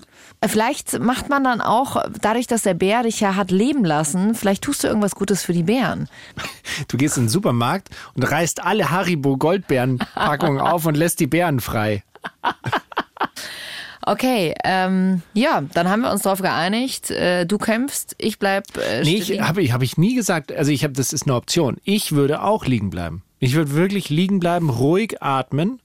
Vielleicht 0.47 1.01
macht 1.01 1.31
man 1.31 1.43
dann 1.43 1.63
auch, 1.63 2.05
dadurch, 2.21 2.47
dass 2.47 2.63
der 2.63 2.75
Bär 2.75 3.05
dich 3.05 3.21
ja 3.21 3.35
hat 3.35 3.51
leben 3.51 3.85
lassen, 3.85 4.35
vielleicht 4.35 4.63
tust 4.63 4.85
du 4.85 4.89
irgendwas 4.89 5.15
Gutes 5.15 5.43
für 5.43 5.53
die 5.53 5.63
Bären. 5.63 6.09
Du 6.89 6.97
gehst 6.97 7.17
in 7.17 7.25
den 7.25 7.29
Supermarkt 7.29 7.91
und 8.15 8.25
reißt 8.25 8.65
alle 8.65 8.91
Haribo 8.91 9.37
Goldbeeren-Packungen 9.37 10.61
auf 10.61 10.87
und 10.87 10.97
lässt 10.97 11.21
die 11.21 11.29
Bären 11.29 11.61
frei. 11.61 12.03
Okay, 14.07 14.55
ähm, 14.65 15.23
ja, 15.33 15.63
dann 15.73 15.89
haben 15.89 16.03
wir 16.03 16.11
uns 16.11 16.23
darauf 16.23 16.43
geeinigt. 16.43 17.11
Äh, 17.11 17.47
du 17.47 17.59
kämpfst, 17.59 18.15
ich 18.19 18.39
bleib. 18.39 18.65
Äh, 18.77 19.03
Nee, 19.03 19.17
ich 19.17 19.41
habe 19.41 19.63
ich, 19.63 19.73
hab 19.73 19.83
ich 19.83 19.97
nie 19.97 20.15
gesagt, 20.15 20.53
also 20.53 20.71
ich 20.71 20.85
habe, 20.85 20.93
das 20.93 21.13
ist 21.13 21.27
eine 21.27 21.35
Option. 21.35 21.79
Ich 21.85 22.13
würde 22.13 22.43
auch 22.43 22.67
liegen 22.67 22.91
bleiben. 22.91 23.23
Ich 23.39 23.55
würde 23.55 23.75
wirklich 23.75 24.11
liegen 24.11 24.41
bleiben, 24.41 24.71
ruhig 24.71 25.23
atmen. 25.23 25.81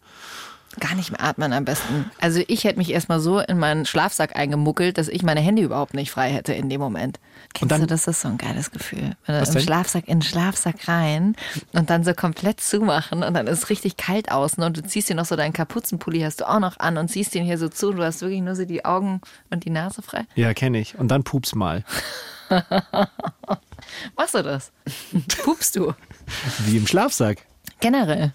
Gar 0.80 0.96
nicht 0.96 1.12
mehr 1.12 1.22
atmen 1.22 1.52
am 1.54 1.66
besten. 1.66 2.10
Also 2.22 2.42
ich 2.48 2.64
hätte 2.64 2.78
mich 2.78 2.92
erstmal 2.92 3.20
so 3.20 3.40
in 3.40 3.58
meinen 3.60 3.86
Schlafsack 3.86 4.36
eingemuckelt, 4.38 4.98
dass 4.98 5.08
ich 5.10 5.24
meine 5.24 5.42
Hände 5.42 5.62
überhaupt 5.62 5.94
nicht 5.94 6.10
frei 6.12 6.32
hätte 6.32 6.54
in 6.54 6.70
dem 6.70 6.80
Moment. 6.80 7.20
Kennst 7.54 7.72
dann- 7.72 7.82
du, 7.82 7.88
das 7.88 8.08
ist 8.08 8.22
so 8.22 8.28
ein 8.30 8.38
geiles 8.38 8.72
Gefühl. 8.72 9.16
Wenn 9.26 9.44
du 9.44 9.52
im? 9.52 9.60
Schlafsack 9.60 10.08
in 10.08 10.20
den 10.20 10.22
Schlafsack 10.22 10.88
rein 10.88 11.36
und 11.74 11.90
dann 11.90 12.04
so 12.04 12.14
komplett 12.14 12.62
zumachen 12.62 13.24
und 13.24 13.34
dann 13.34 13.48
ist 13.48 13.64
es 13.64 13.70
richtig 13.70 13.98
kalt 13.98 14.32
außen 14.32 14.64
und 14.64 14.78
du 14.78 14.84
ziehst 14.84 15.10
dir 15.10 15.16
noch 15.16 15.26
so 15.26 15.36
deinen 15.36 15.54
Kapuzenpulli 15.54 16.22
hast 16.22 16.42
du 16.42 16.50
auch 16.50 16.60
noch 16.60 16.80
an 16.80 16.98
und 16.98 17.10
ziehst 17.10 17.34
den 17.34 17.44
hier 17.44 17.58
so 17.58 17.68
zu 17.70 17.90
und 17.90 17.98
du 17.98 18.04
hast 18.04 18.22
wirklich 18.22 18.42
nur 18.42 18.56
so 18.56 18.66
die 18.66 18.86
Augen 18.86 19.22
und 19.50 19.66
die 19.66 19.70
Nase 19.72 20.02
frei. 20.02 20.26
Ja, 20.36 20.54
kenne 20.54 20.80
ich. 20.80 20.98
Und 20.98 21.10
dann 21.10 21.24
pups 21.24 21.56
mal. 21.56 21.84
Machst 24.16 24.34
du 24.34 24.44
das? 24.44 24.72
Pupst 25.44 25.76
du? 25.76 25.94
Wie 26.66 26.78
im 26.78 26.88
Schlafsack. 26.88 27.40
Generell. 27.80 28.34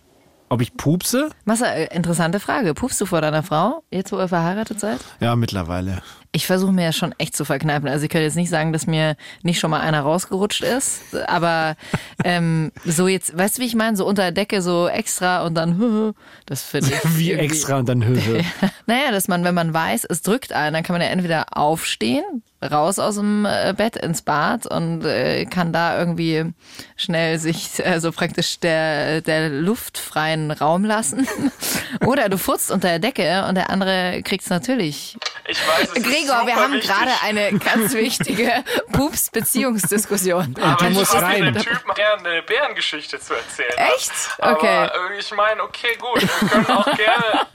Ob 0.48 0.60
ich 0.60 0.76
pupse? 0.76 1.30
Massa, 1.44 1.66
äh, 1.66 1.94
interessante 1.94 2.38
Frage. 2.38 2.74
Pupst 2.74 3.00
du 3.00 3.06
vor 3.06 3.20
deiner 3.20 3.42
Frau, 3.42 3.82
jetzt 3.90 4.12
wo 4.12 4.18
ihr 4.18 4.28
verheiratet 4.28 4.78
seid? 4.78 5.00
Ja, 5.20 5.36
mittlerweile. 5.36 6.02
Ich 6.32 6.46
versuche 6.46 6.72
mir 6.72 6.84
ja 6.84 6.92
schon 6.92 7.14
echt 7.18 7.36
zu 7.36 7.44
verkneifen. 7.44 7.88
Also 7.88 8.04
ich 8.04 8.10
kann 8.10 8.20
jetzt 8.20 8.36
nicht 8.36 8.50
sagen, 8.50 8.72
dass 8.72 8.86
mir 8.86 9.16
nicht 9.42 9.58
schon 9.58 9.70
mal 9.70 9.80
einer 9.80 10.00
rausgerutscht 10.02 10.62
ist, 10.62 11.14
aber 11.26 11.76
ähm, 12.24 12.72
so 12.84 13.08
jetzt, 13.08 13.36
weißt 13.36 13.56
du, 13.56 13.62
wie 13.62 13.66
ich 13.66 13.74
meine? 13.74 13.96
So 13.96 14.06
unter 14.06 14.22
der 14.22 14.32
Decke 14.32 14.60
so 14.60 14.86
extra 14.88 15.46
und 15.46 15.54
dann, 15.54 16.14
das 16.46 16.62
finde 16.62 16.90
ich. 16.90 17.18
Wie 17.18 17.32
extra 17.32 17.78
und 17.78 17.88
dann 17.88 18.04
Höhe. 18.04 18.44
Naja, 18.86 19.12
dass 19.12 19.28
man, 19.28 19.44
wenn 19.44 19.54
man 19.54 19.72
weiß, 19.72 20.04
es 20.04 20.20
drückt 20.20 20.52
einen, 20.52 20.74
dann 20.74 20.82
kann 20.82 20.94
man 20.94 21.00
ja 21.00 21.08
entweder 21.08 21.56
aufstehen, 21.56 22.42
raus 22.71 22.99
aus 22.99 23.16
dem 23.16 23.44
äh, 23.47 23.73
Bett 23.76 23.97
ins 23.97 24.23
Bad 24.23 24.66
und 24.66 25.04
äh, 25.04 25.44
kann 25.47 25.73
da 25.73 25.99
irgendwie 25.99 26.52
schnell 26.97 27.38
sich 27.38 27.85
äh, 27.85 28.00
so 28.00 28.12
praktisch 28.12 28.59
der, 28.61 29.21
der 29.21 29.49
luftfreien 29.50 30.50
Raum 30.50 30.85
lassen. 30.85 31.28
Oder 32.06 32.28
du 32.28 32.38
furzt 32.38 32.71
unter 32.71 32.88
der 32.88 32.99
Decke 32.99 33.44
und 33.49 33.54
der 33.54 33.71
andere 33.71 34.23
kriegt's 34.25 34.50
natürlich 34.50 35.16
Ich 35.47 35.59
weiß, 35.66 35.88
es 35.97 36.02
Gregor, 36.02 36.47
wir 36.47 36.56
haben 36.56 36.75
wichtig. 36.75 36.90
gerade 36.90 37.12
eine 37.23 37.59
ganz 37.59 37.94
wichtige 37.94 38.50
Pups-Beziehungsdiskussion. 38.92 40.56
Aber 40.61 40.76
du 40.76 40.90
ich 40.90 40.94
musst 40.99 41.14
muss 41.14 41.23
rein. 41.23 41.44
den 41.44 41.56
Typen 41.56 41.94
gerne 41.94 42.28
eine 42.28 42.42
Bärengeschichte 42.42 43.18
zu 43.21 43.35
erzählen. 43.35 43.73
Echt? 43.94 44.12
Okay. 44.38 44.88
Aber 44.88 44.92
äh, 45.12 45.18
ich 45.18 45.30
meine, 45.35 45.62
okay, 45.62 45.97
gut, 45.99 46.23
wir 46.23 46.49
können 46.49 46.66
auch 46.66 46.85
gerne. 46.97 47.47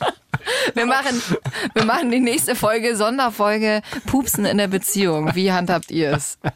Wir 0.74 0.86
machen, 0.86 1.22
wir 1.74 1.86
machen 1.86 2.12
die 2.12 2.20
nächste 2.20 2.56
Folge, 2.56 2.96
Sonderfolge 2.96 3.82
Pupsen 4.06 4.46
in 4.46 4.58
der 4.58 4.68
Beziehung. 4.68 5.36
Wie 5.36 5.52
handhabt 5.52 5.92
ihr 5.92 6.14
es? 6.14 6.38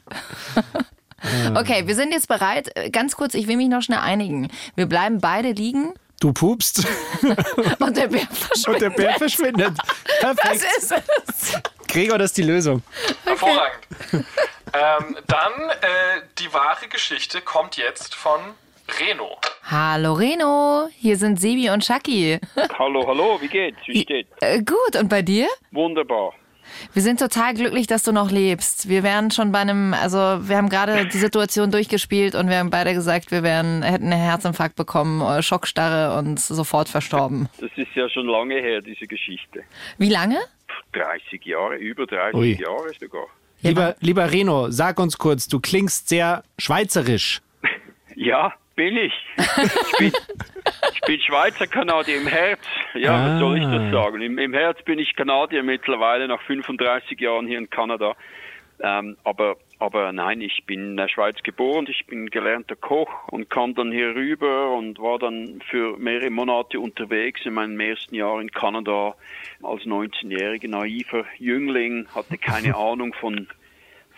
Okay, 1.56 1.88
wir 1.88 1.96
sind 1.96 2.12
jetzt 2.12 2.28
bereit. 2.28 2.70
Ganz 2.92 3.16
kurz, 3.16 3.34
ich 3.34 3.48
will 3.48 3.56
mich 3.56 3.70
noch 3.70 3.82
schnell 3.82 4.00
einigen. 4.00 4.50
Wir 4.76 4.88
bleiben 4.88 5.22
beide 5.22 5.52
liegen 5.52 5.94
Du 6.24 6.32
pupst 6.32 6.88
und 7.80 7.98
der 7.98 8.08
Bär 8.08 8.22
und 8.22 8.38
verschwindet. 8.38 8.82
der 8.82 8.90
Bär 8.92 9.14
verschwindet. 9.16 9.78
Perfekt. 10.22 10.56
ist 10.78 10.94
es? 10.94 11.62
Gregor, 11.90 12.18
das 12.18 12.32
ist 12.32 12.38
die 12.38 12.44
Lösung. 12.44 12.82
Hervorragend. 13.26 13.84
ähm, 14.14 15.18
dann 15.28 15.70
äh, 15.82 16.22
die 16.40 16.54
wahre 16.54 16.88
Geschichte 16.88 17.42
kommt 17.42 17.76
jetzt 17.76 18.16
von 18.16 18.40
Reno. 19.00 19.38
Hallo 19.64 20.14
Reno, 20.14 20.88
hier 20.92 21.18
sind 21.18 21.40
Sebi 21.40 21.70
und 21.70 21.84
Shaki. 21.84 22.40
Hallo, 22.78 23.08
hallo, 23.08 23.40
wie 23.42 23.48
geht's? 23.48 23.78
Wie 23.88 24.02
steht's? 24.02 24.30
Äh, 24.42 24.60
gut, 24.62 24.96
und 25.00 25.10
bei 25.10 25.22
dir? 25.22 25.48
Wunderbar. 25.72 26.34
Wir 26.94 27.02
sind 27.02 27.20
total 27.20 27.54
glücklich, 27.54 27.88
dass 27.88 28.04
du 28.04 28.12
noch 28.12 28.30
lebst. 28.30 28.90
Wir 28.90 29.04
wären 29.04 29.32
schon 29.32 29.52
bei 29.52 29.60
einem, 29.60 29.94
also 29.94 30.18
wir 30.18 30.58
haben 30.58 30.70
gerade 30.70 31.08
die 31.08 31.18
Situation 31.18 31.72
durchgespielt 31.72 32.36
und 32.36 32.50
wir 32.50 32.58
haben 32.58 32.70
beide 32.70 32.94
gesagt, 32.94 33.32
wir 33.32 33.42
wären, 33.42 33.84
hätten 33.84 34.12
einen 34.12 34.22
Herzinfarkt 34.22 34.76
bekommen, 34.76 35.22
äh, 35.22 35.42
Schockstarre 35.42 36.18
und 36.18 36.40
sofort 36.40 36.88
verstorben. 36.90 37.50
Das 37.60 37.72
ist 37.76 37.96
ja 37.96 38.08
schon 38.10 38.28
lange 38.28 38.56
her, 38.56 38.82
diese 38.82 39.08
Geschichte. 39.08 39.64
Wie 39.98 40.10
lange? 40.10 40.38
30 40.94 41.44
Jahre, 41.46 41.76
über 41.78 42.06
30 42.06 42.36
Ui. 42.36 42.62
Jahre 42.62 42.92
sogar. 43.00 43.26
Lieber, 43.62 43.96
lieber 44.02 44.32
Reno, 44.32 44.70
sag 44.70 45.00
uns 45.00 45.18
kurz, 45.18 45.48
du 45.48 45.60
klingst 45.60 46.10
sehr 46.10 46.44
schweizerisch. 46.60 47.42
Ja, 48.16 48.54
bin 48.75 48.98
ich. 48.98 49.13
Ich 49.38 49.98
bin, 49.98 50.12
ich 50.94 51.01
bin 51.01 51.20
Schweizer 51.22 51.68
Kanadier 51.68 52.18
im 52.18 52.27
Herz. 52.27 52.62
Ja, 52.94 53.34
was 53.34 53.39
soll 53.39 53.58
ich 53.58 53.63
das 53.63 53.92
sagen? 53.92 54.22
Im, 54.22 54.38
Im 54.38 54.53
Herz 54.53 54.82
bin 54.84 55.00
ich 55.00 55.15
Kanadier 55.15 55.63
mittlerweile 55.63 56.27
nach 56.27 56.42
35 56.44 57.20
Jahren 57.20 57.48
hier 57.48 57.58
in 57.58 57.70
Kanada. 57.70 58.15
Ähm, 58.80 59.18
aber, 59.24 59.56
aber 59.80 60.12
nein, 60.12 60.42
ich 60.42 60.65
bin 60.65 60.92
in 60.92 60.98
der 60.98 61.08
Schweiz 61.08 61.38
geboren, 61.44 61.86
ich 61.88 62.06
bin 62.08 62.30
gelernter 62.30 62.75
Koch 62.75 63.27
und 63.30 63.50
kam 63.50 63.75
dann 63.75 63.92
hier 63.92 64.15
rüber 64.15 64.72
und 64.72 65.00
war 65.00 65.20
dann 65.20 65.62
für 65.70 65.96
mehrere 65.98 66.30
Monate 66.32 66.80
unterwegs 66.80 67.46
in 67.46 67.53
meinem 67.53 67.80
ersten 67.80 68.15
Jahr 68.15 68.42
in 68.42 68.51
Kanada 68.51 69.15
als 69.62 69.84
19-jähriger 69.84 70.70
naiver 70.70 71.25
Jüngling, 71.38 72.08
hatte 72.13 72.38
keine 72.38 72.75
Ahnung 72.75 73.13
von, 73.13 73.48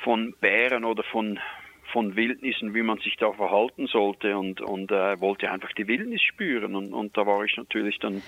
von 0.04 0.34
Bären 0.40 0.86
oder 0.86 1.04
von 1.04 1.40
von 1.96 2.18
Wildnissen, 2.18 2.74
wie 2.74 2.82
man 2.82 2.98
sich 2.98 3.16
da 3.18 3.32
verhalten 3.32 3.88
sollte 3.88 4.38
und, 4.38 4.60
und 4.60 4.92
äh, 4.92 5.18
wollte 5.22 5.50
einfach 5.50 5.72
die 5.78 5.88
Wildnis 5.88 6.22
spüren. 6.22 6.76
Und, 6.76 6.92
und 6.92 7.16
da 7.16 7.26
war 7.26 7.42
ich 7.46 7.56
natürlich 7.56 8.00
dann 8.00 8.22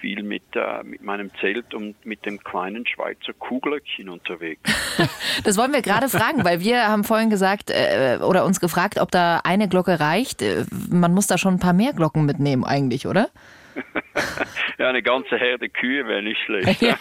viel 0.00 0.22
mit, 0.22 0.44
äh, 0.54 0.84
mit 0.84 1.02
meinem 1.02 1.32
Zelt 1.40 1.74
und 1.74 1.96
mit 2.06 2.24
dem 2.24 2.38
kleinen 2.38 2.86
Schweizer 2.86 3.32
Kuhglöckchen 3.36 4.08
unterwegs. 4.08 4.62
Das 5.44 5.56
wollen 5.56 5.72
wir 5.72 5.82
gerade 5.82 6.08
fragen, 6.08 6.44
weil 6.44 6.60
wir 6.60 6.88
haben 6.88 7.04
vorhin 7.04 7.30
gesagt 7.30 7.70
äh, 7.70 8.18
oder 8.20 8.44
uns 8.44 8.58
gefragt, 8.60 8.98
ob 8.98 9.10
da 9.12 9.40
eine 9.44 9.68
Glocke 9.68 10.00
reicht. 10.00 10.42
Äh, 10.42 10.64
Man 10.90 11.14
muss 11.14 11.28
da 11.28 11.38
schon 11.38 11.54
ein 11.54 11.60
paar 11.60 11.72
mehr 11.72 11.92
Glocken 11.92 12.24
mitnehmen 12.24 12.64
eigentlich, 12.64 13.06
oder? 13.06 13.28
ja, 14.78 14.88
eine 14.88 15.02
ganze 15.02 15.36
Herde 15.36 15.68
Kühe 15.68 16.06
wäre 16.06 16.22
nicht 16.22 16.40
schlecht. 16.44 16.82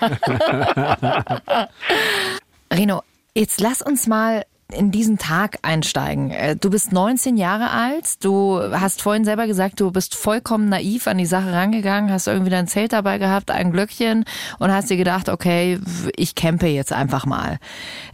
Reno, 2.73 3.01
jetzt 3.33 3.59
lass 3.59 3.81
uns 3.81 4.05
mal 4.07 4.43
in 4.73 4.91
diesen 4.91 5.17
Tag 5.17 5.59
einsteigen. 5.61 6.31
Äh, 6.31 6.55
Du 6.55 6.69
bist 6.69 6.91
19 6.91 7.37
Jahre 7.37 7.71
alt, 7.71 8.23
du 8.23 8.59
hast 8.59 9.01
vorhin 9.01 9.23
selber 9.23 9.47
gesagt, 9.47 9.79
du 9.79 9.91
bist 9.91 10.15
vollkommen 10.15 10.69
naiv 10.69 11.07
an 11.07 11.17
die 11.17 11.25
Sache 11.25 11.53
rangegangen, 11.53 12.11
hast 12.11 12.27
irgendwie 12.27 12.51
dein 12.51 12.67
Zelt 12.67 12.93
dabei 12.93 13.17
gehabt, 13.17 13.51
ein 13.51 13.71
Glöckchen 13.71 14.25
und 14.59 14.71
hast 14.71 14.89
dir 14.89 14.97
gedacht, 14.97 15.29
okay, 15.29 15.79
ich 16.15 16.35
campe 16.35 16.67
jetzt 16.67 16.91
einfach 16.91 17.25
mal. 17.25 17.59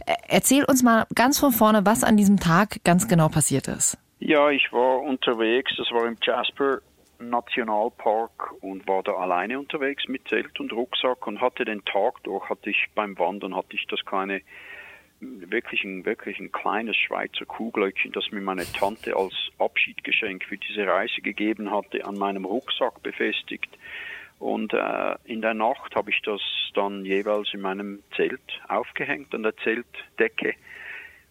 Äh, 0.06 0.14
Erzähl 0.28 0.64
uns 0.64 0.82
mal 0.82 1.06
ganz 1.14 1.38
von 1.38 1.52
vorne, 1.52 1.84
was 1.84 2.04
an 2.04 2.16
diesem 2.16 2.38
Tag 2.38 2.82
ganz 2.84 3.08
genau 3.08 3.28
passiert 3.28 3.68
ist. 3.68 3.98
Ja, 4.20 4.50
ich 4.50 4.72
war 4.72 5.00
unterwegs, 5.00 5.72
das 5.76 5.90
war 5.90 6.06
im 6.06 6.16
Jasper 6.22 6.78
Nationalpark 7.18 8.52
und 8.60 8.86
war 8.86 9.02
da 9.02 9.12
alleine 9.12 9.58
unterwegs 9.58 10.06
mit 10.08 10.26
Zelt 10.28 10.58
und 10.60 10.72
Rucksack 10.72 11.26
und 11.26 11.40
hatte 11.40 11.64
den 11.64 11.84
Tag 11.84 12.22
durch, 12.24 12.48
hatte 12.48 12.70
ich 12.70 12.86
beim 12.94 13.18
Wandern, 13.18 13.54
hatte 13.56 13.74
ich 13.74 13.86
das 13.88 14.04
kleine, 14.04 14.40
wirklich 15.50 15.84
ein, 15.84 16.04
wirklich 16.04 16.38
ein 16.38 16.52
kleines 16.52 16.96
Schweizer 16.96 17.44
Kuhglöckchen, 17.46 18.12
das 18.12 18.30
mir 18.30 18.40
meine 18.40 18.64
Tante 18.72 19.16
als 19.16 19.34
Abschiedgeschenk 19.58 20.44
für 20.44 20.56
diese 20.56 20.86
Reise 20.86 21.20
gegeben 21.20 21.70
hatte, 21.70 22.04
an 22.04 22.16
meinem 22.16 22.44
Rucksack 22.44 23.02
befestigt. 23.02 23.78
Und 24.38 24.72
äh, 24.72 25.14
in 25.24 25.40
der 25.42 25.54
Nacht 25.54 25.94
habe 25.94 26.10
ich 26.10 26.20
das 26.22 26.40
dann 26.74 27.04
jeweils 27.04 27.54
in 27.54 27.60
meinem 27.60 28.02
Zelt 28.16 28.60
aufgehängt, 28.68 29.34
an 29.34 29.42
der 29.42 29.56
Zeltdecke. 29.58 30.54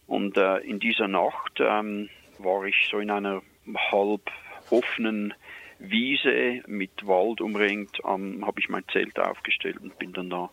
Und 0.07 0.38
äh, 0.38 0.57
in 0.59 0.79
dieser 0.79 1.07
Nacht 1.07 1.59
ähm, 1.59 2.09
war 2.39 2.65
ich 2.65 2.88
so 2.89 3.00
in 3.00 3.12
einer 3.12 3.41
halb 3.91 4.31
offenen 4.69 5.33
Wiese 5.79 6.63
mit 6.67 7.05
Wald 7.05 7.41
umringt, 7.41 8.00
ähm, 8.07 8.45
habe 8.45 8.59
ich 8.59 8.69
mein 8.69 8.88
Zelt 8.91 9.19
aufgestellt 9.19 9.77
und 9.81 9.97
bin 10.00 10.13
dann 10.13 10.29
da 10.29 10.50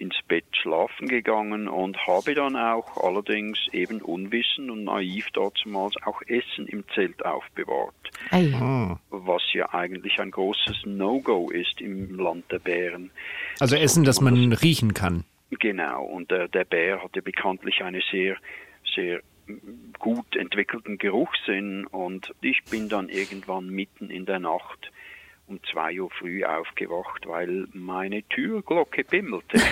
ins 0.00 0.16
Bett 0.26 0.46
schlafen 0.52 1.08
gegangen 1.08 1.68
und 1.68 1.98
habe 2.06 2.34
dann 2.34 2.56
auch 2.56 2.96
allerdings 2.96 3.58
eben 3.72 4.00
unwissend 4.00 4.70
und 4.70 4.84
naiv 4.84 5.26
damals 5.32 5.94
auch 6.04 6.22
Essen 6.22 6.66
im 6.66 6.84
Zelt 6.94 7.24
aufbewahrt. 7.24 7.94
Ei. 8.30 8.52
Was 9.10 9.42
ja 9.52 9.72
eigentlich 9.74 10.18
ein 10.18 10.30
großes 10.30 10.86
No-Go 10.86 11.50
ist 11.50 11.80
im 11.80 12.18
Land 12.18 12.50
der 12.50 12.58
Bären. 12.58 13.10
Also 13.58 13.76
Essen, 13.76 14.04
das 14.04 14.20
man 14.20 14.52
riechen 14.52 14.94
kann. 14.94 15.24
Genau, 15.50 16.04
und 16.04 16.32
äh, 16.32 16.48
der 16.48 16.64
Bär 16.64 17.02
hatte 17.02 17.22
bekanntlich 17.22 17.82
eine 17.82 18.00
sehr, 18.10 18.36
sehr 18.94 19.20
gut 19.98 20.36
entwickelten 20.36 20.96
Geruchssinn 20.96 21.86
und 21.86 22.32
ich 22.40 22.62
bin 22.70 22.88
dann 22.88 23.08
irgendwann 23.08 23.68
mitten 23.68 24.10
in 24.10 24.24
der 24.24 24.38
Nacht 24.38 24.90
um 25.50 25.60
zwei 25.70 26.00
Uhr 26.00 26.10
früh 26.10 26.44
aufgewacht, 26.44 27.26
weil 27.26 27.66
meine 27.72 28.22
Türglocke 28.28 29.04
bimmelte. 29.04 29.58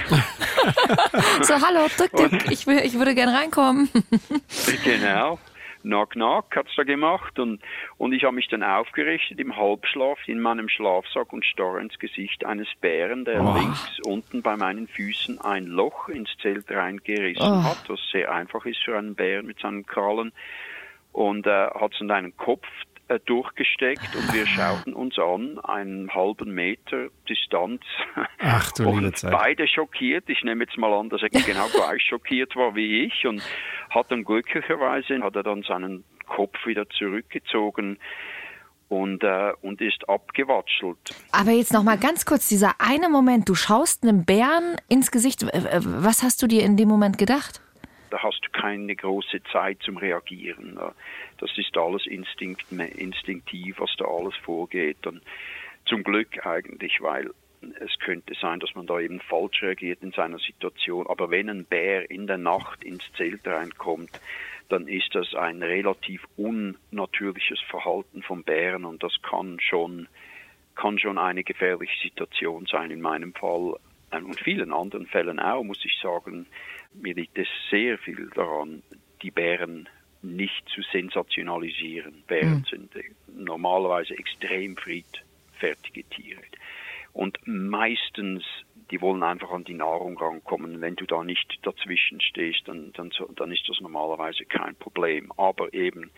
So, 1.43 1.55
hallo, 1.55 1.87
drück 1.97 2.11
den. 2.13 2.41
Ich, 2.51 2.67
will, 2.67 2.81
ich 2.85 2.95
würde 2.99 3.15
gern 3.15 3.29
reinkommen. 3.29 3.89
genau. 4.85 5.39
Knock 5.83 6.11
Knock 6.11 6.57
hat's 6.57 6.73
da 6.77 6.83
gemacht 6.83 7.39
und, 7.39 7.63
und 7.97 8.13
ich 8.13 8.25
habe 8.25 8.35
mich 8.35 8.49
dann 8.49 8.65
aufgerichtet 8.65 9.39
im 9.39 9.57
Halbschlaf 9.57 10.19
in 10.27 10.41
meinem 10.41 10.69
Schlafsack 10.69 11.33
und 11.33 11.45
starr 11.47 11.79
ins 11.79 11.97
Gesicht 12.01 12.45
eines 12.45 12.67
Bären, 12.81 13.25
der 13.25 13.41
Oh. 13.43 13.55
links 13.57 13.99
unten 14.05 14.43
bei 14.43 14.57
meinen 14.57 14.89
Füßen 14.89 15.41
ein 15.41 15.67
Loch 15.67 16.09
ins 16.09 16.31
Zelt 16.43 16.69
reingerissen 16.71 17.41
Oh. 17.47 17.63
hat, 17.63 17.89
was 17.89 18.01
sehr 18.11 18.31
einfach 18.33 18.67
ist 18.67 18.83
für 18.85 18.99
einen 18.99 19.15
Bären 19.15 19.47
mit 19.47 19.61
seinen 19.61 19.87
Krallen 19.87 20.33
und 21.13 21.47
äh, 21.47 21.69
hat 21.71 21.95
so 21.95 22.07
einen 22.07 22.37
Kopf 22.37 22.67
durchgesteckt 23.25 24.15
und 24.15 24.35
wir 24.35 24.47
schauten 24.47 24.93
uns 24.93 25.19
an, 25.19 25.59
einen 25.61 26.13
halben 26.15 26.55
Meter 26.55 27.09
Distanz. 27.29 27.83
Ach 28.39 28.71
du 28.73 28.85
liebe 28.85 29.07
und 29.07 29.17
Zeit. 29.17 29.33
beide 29.33 29.67
schockiert. 29.67 30.29
Ich 30.29 30.43
nehme 30.45 30.65
jetzt 30.65 30.77
mal 30.77 30.93
an, 30.93 31.09
dass 31.09 31.23
er 31.23 31.31
genau 31.31 31.67
gleich 31.69 32.03
schockiert 32.03 32.55
war 32.57 32.75
wie 32.75 33.05
ich 33.05 33.27
und 33.27 33.43
hat 33.91 34.11
dann 34.11 34.25
glücklicherweise 34.25 35.23
hat 35.23 35.37
er 35.37 35.43
dann 35.43 35.63
seinen 35.63 36.05
Kopf 36.27 36.67
wieder 36.67 36.89
zurückgezogen 36.91 37.99
und 38.89 39.23
äh, 39.23 39.53
und 39.63 39.81
ist 39.81 40.09
abgewatschelt. 40.09 40.99
Aber 41.33 41.51
jetzt 41.51 41.73
noch 41.73 41.83
mal 41.83 41.99
ganz 41.99 42.25
kurz, 42.25 42.49
dieser 42.49 42.75
eine 42.79 43.09
Moment, 43.09 43.49
du 43.49 43.55
schaust 43.55 44.03
einem 44.03 44.25
Bären 44.25 44.77
ins 44.89 45.11
Gesicht. 45.11 45.43
Äh, 45.43 45.59
äh, 45.59 45.81
Was 45.83 46.23
hast 46.23 46.43
du 46.43 46.47
dir 46.47 46.63
in 46.63 46.77
dem 46.77 46.89
Moment 46.89 47.19
gedacht? 47.19 47.61
Da 48.11 48.23
hast 48.23 48.41
du 48.43 48.51
keine 48.51 48.95
große 48.95 49.43
Zeit 49.53 49.83
zum 49.83 49.97
Reagieren. 49.97 50.79
Das 51.39 51.57
ist 51.57 51.77
alles 51.77 52.07
Instinkt, 52.07 52.71
instinktiv, 52.71 53.77
was 53.79 53.95
da 53.99 54.05
alles 54.07 54.37
vorgeht. 54.37 55.07
Und 55.07 55.23
zum 55.87 56.03
Glück 56.03 56.47
eigentlich, 56.47 57.01
weil 57.01 57.31
es 57.81 57.99
könnte 57.99 58.35
sein, 58.41 58.61
dass 58.61 58.75
man 58.75 58.87
da 58.87 59.01
eben 59.01 59.21
falsch 59.21 59.63
reagiert 59.63 60.03
in 60.03 60.13
seiner 60.13 60.39
Situation. 60.39 61.07
Aber 61.07 61.31
wenn 61.31 61.51
ein 61.51 61.65
Bär 61.65 62.11
in 62.11 62.27
der 62.27 62.39
Nacht 62.39 62.85
ins 62.85 63.03
Zelt 63.17 63.47
reinkommt, 63.47 64.11
dann 64.69 64.87
ist 64.87 65.15
das 65.15 65.35
ein 65.35 65.63
relativ 65.63 66.25
unnatürliches 66.37 67.61
Verhalten 67.69 68.23
vom 68.23 68.45
Bären 68.45 68.85
und 68.85 69.03
das 69.03 69.15
kann 69.23 69.59
schon, 69.61 70.09
kann 70.75 70.99
schon 70.99 71.19
eine 71.19 71.43
gefährliche 71.43 71.99
Situation 72.03 72.67
sein 72.67 72.91
in 72.91 73.01
meinem 73.01 73.33
Fall 73.33 73.77
und 74.11 74.41
vielen 74.41 74.73
anderen 74.73 75.07
Fällen 75.07 75.41
auch, 75.41 75.63
muss 75.63 75.85
ich 75.85 75.99
sagen. 76.01 76.47
Mir 76.95 77.15
liegt 77.15 77.39
es 77.39 77.49
sehr 77.71 77.99
viel 77.99 78.31
daran, 78.35 78.83
die 79.23 79.31
Bären 79.31 79.89
nicht 80.23 80.69
zu 80.69 80.83
sensationalisieren. 80.83 82.23
Bären 82.27 82.65
sind 82.69 82.95
äh, 82.97 83.05
normalerweise 83.37 84.19
extrem 84.19 84.77
friedfertige 84.77 86.05
Tiere. 86.05 86.43
Und 87.13 87.39
meistens, 87.47 88.45
die 88.91 89.01
wollen 89.01 89.23
einfach 89.23 89.51
an 89.51 89.65
die 89.65 89.75
Nahrung 89.75 90.17
rankommen. 90.19 90.81
Wenn 90.81 90.97
du 90.97 91.05
da 91.07 91.23
nicht 91.23 91.59
dazwischen 91.63 92.21
stehst, 92.21 92.67
dann, 92.67 92.93
dann, 92.95 93.11
dann 93.37 93.53
ist 93.53 93.69
das 93.69 93.81
normalerweise 93.81 94.45
kein 94.47 94.75
Problem. 94.77 95.31
Aber 95.37 95.73
eben 95.75 96.11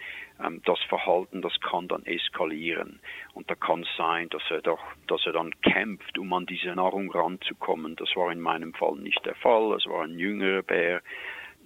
ähm, 0.45 0.63
das 0.65 0.79
Verhalten, 0.89 1.43
das 1.43 1.59
kann 1.61 1.89
dann 1.89 2.05
eskalieren. 2.07 3.01
Und 3.35 3.51
da 3.51 3.55
kann 3.55 3.83
es 3.83 3.89
sein, 3.97 4.29
dass 4.29 4.43
er 4.51 4.63
doch, 4.63 4.83
dass 5.09 5.25
er 5.27 5.33
dann 5.33 5.53
kämpft, 5.63 6.19
um 6.19 6.33
an 6.33 6.47
diese 6.47 6.75
Nahrung 6.75 7.11
ranzukommen. 7.11 7.97
Das 7.97 8.15
war 8.15 8.31
in 8.31 8.41
meinem 8.41 8.73
Fall 8.75 8.97
nicht 8.97 9.25
der 9.27 9.35
Fall. 9.35 9.75
Es 9.75 9.87
war 9.87 10.05
ein 10.05 10.19
jüngerer 10.19 10.63
Bär. 10.63 11.03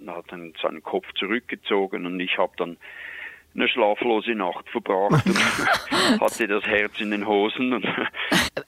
Er 0.04 0.16
hat 0.16 0.32
dann 0.32 0.54
seinen 0.60 0.82
Kopf 0.82 1.06
zurückgezogen 1.14 2.06
und 2.06 2.18
ich 2.18 2.36
habe 2.38 2.52
dann 2.56 2.76
eine 3.54 3.68
schlaflose 3.68 4.34
Nacht 4.34 4.68
verbracht 4.70 5.24
und 5.26 6.20
hatte 6.20 6.48
das 6.48 6.64
Herz 6.64 7.00
in 7.00 7.10
den 7.10 7.26
Hosen. 7.26 7.84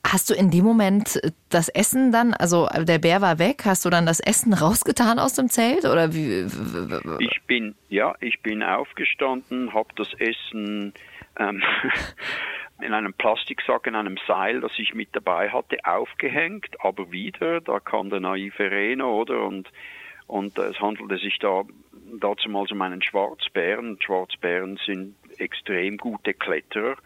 Hast 0.06 0.30
du 0.30 0.34
in 0.34 0.50
dem 0.50 0.64
Moment 0.64 1.20
das 1.48 1.68
Essen 1.68 2.12
dann, 2.12 2.34
also 2.34 2.68
der 2.78 2.98
Bär 2.98 3.20
war 3.20 3.38
weg, 3.38 3.62
hast 3.64 3.84
du 3.84 3.90
dann 3.90 4.06
das 4.06 4.20
Essen 4.20 4.52
rausgetan 4.52 5.18
aus 5.18 5.34
dem 5.34 5.48
Zelt 5.48 5.84
oder 5.84 6.14
wie? 6.14 6.46
ich 7.18 7.40
bin, 7.46 7.74
ja, 7.88 8.14
ich 8.20 8.40
bin 8.42 8.62
aufgestanden, 8.62 9.74
habe 9.74 9.88
das 9.96 10.12
Essen 10.14 10.92
ähm, 11.38 11.62
in 12.80 12.92
einem 12.92 13.14
Plastiksack, 13.14 13.86
in 13.86 13.96
einem 13.96 14.18
Seil, 14.26 14.60
das 14.60 14.72
ich 14.78 14.94
mit 14.94 15.08
dabei 15.12 15.50
hatte, 15.50 15.78
aufgehängt, 15.84 16.76
aber 16.80 17.10
wieder, 17.10 17.60
da 17.60 17.80
kam 17.80 18.10
der 18.10 18.20
naive 18.20 18.70
Reno, 18.70 19.20
oder? 19.20 19.42
Und, 19.42 19.68
und 20.26 20.58
es 20.58 20.80
handelte 20.80 21.18
sich 21.18 21.38
da 21.38 21.62
dazumals 22.20 22.70
um 22.72 22.82
einen 22.82 23.02
Schwarzbären. 23.02 23.98
Schwarzbären 24.00 24.78
sind 24.84 25.16
extrem 25.38 25.96
gute 25.96 26.34
Kletterer. 26.34 26.96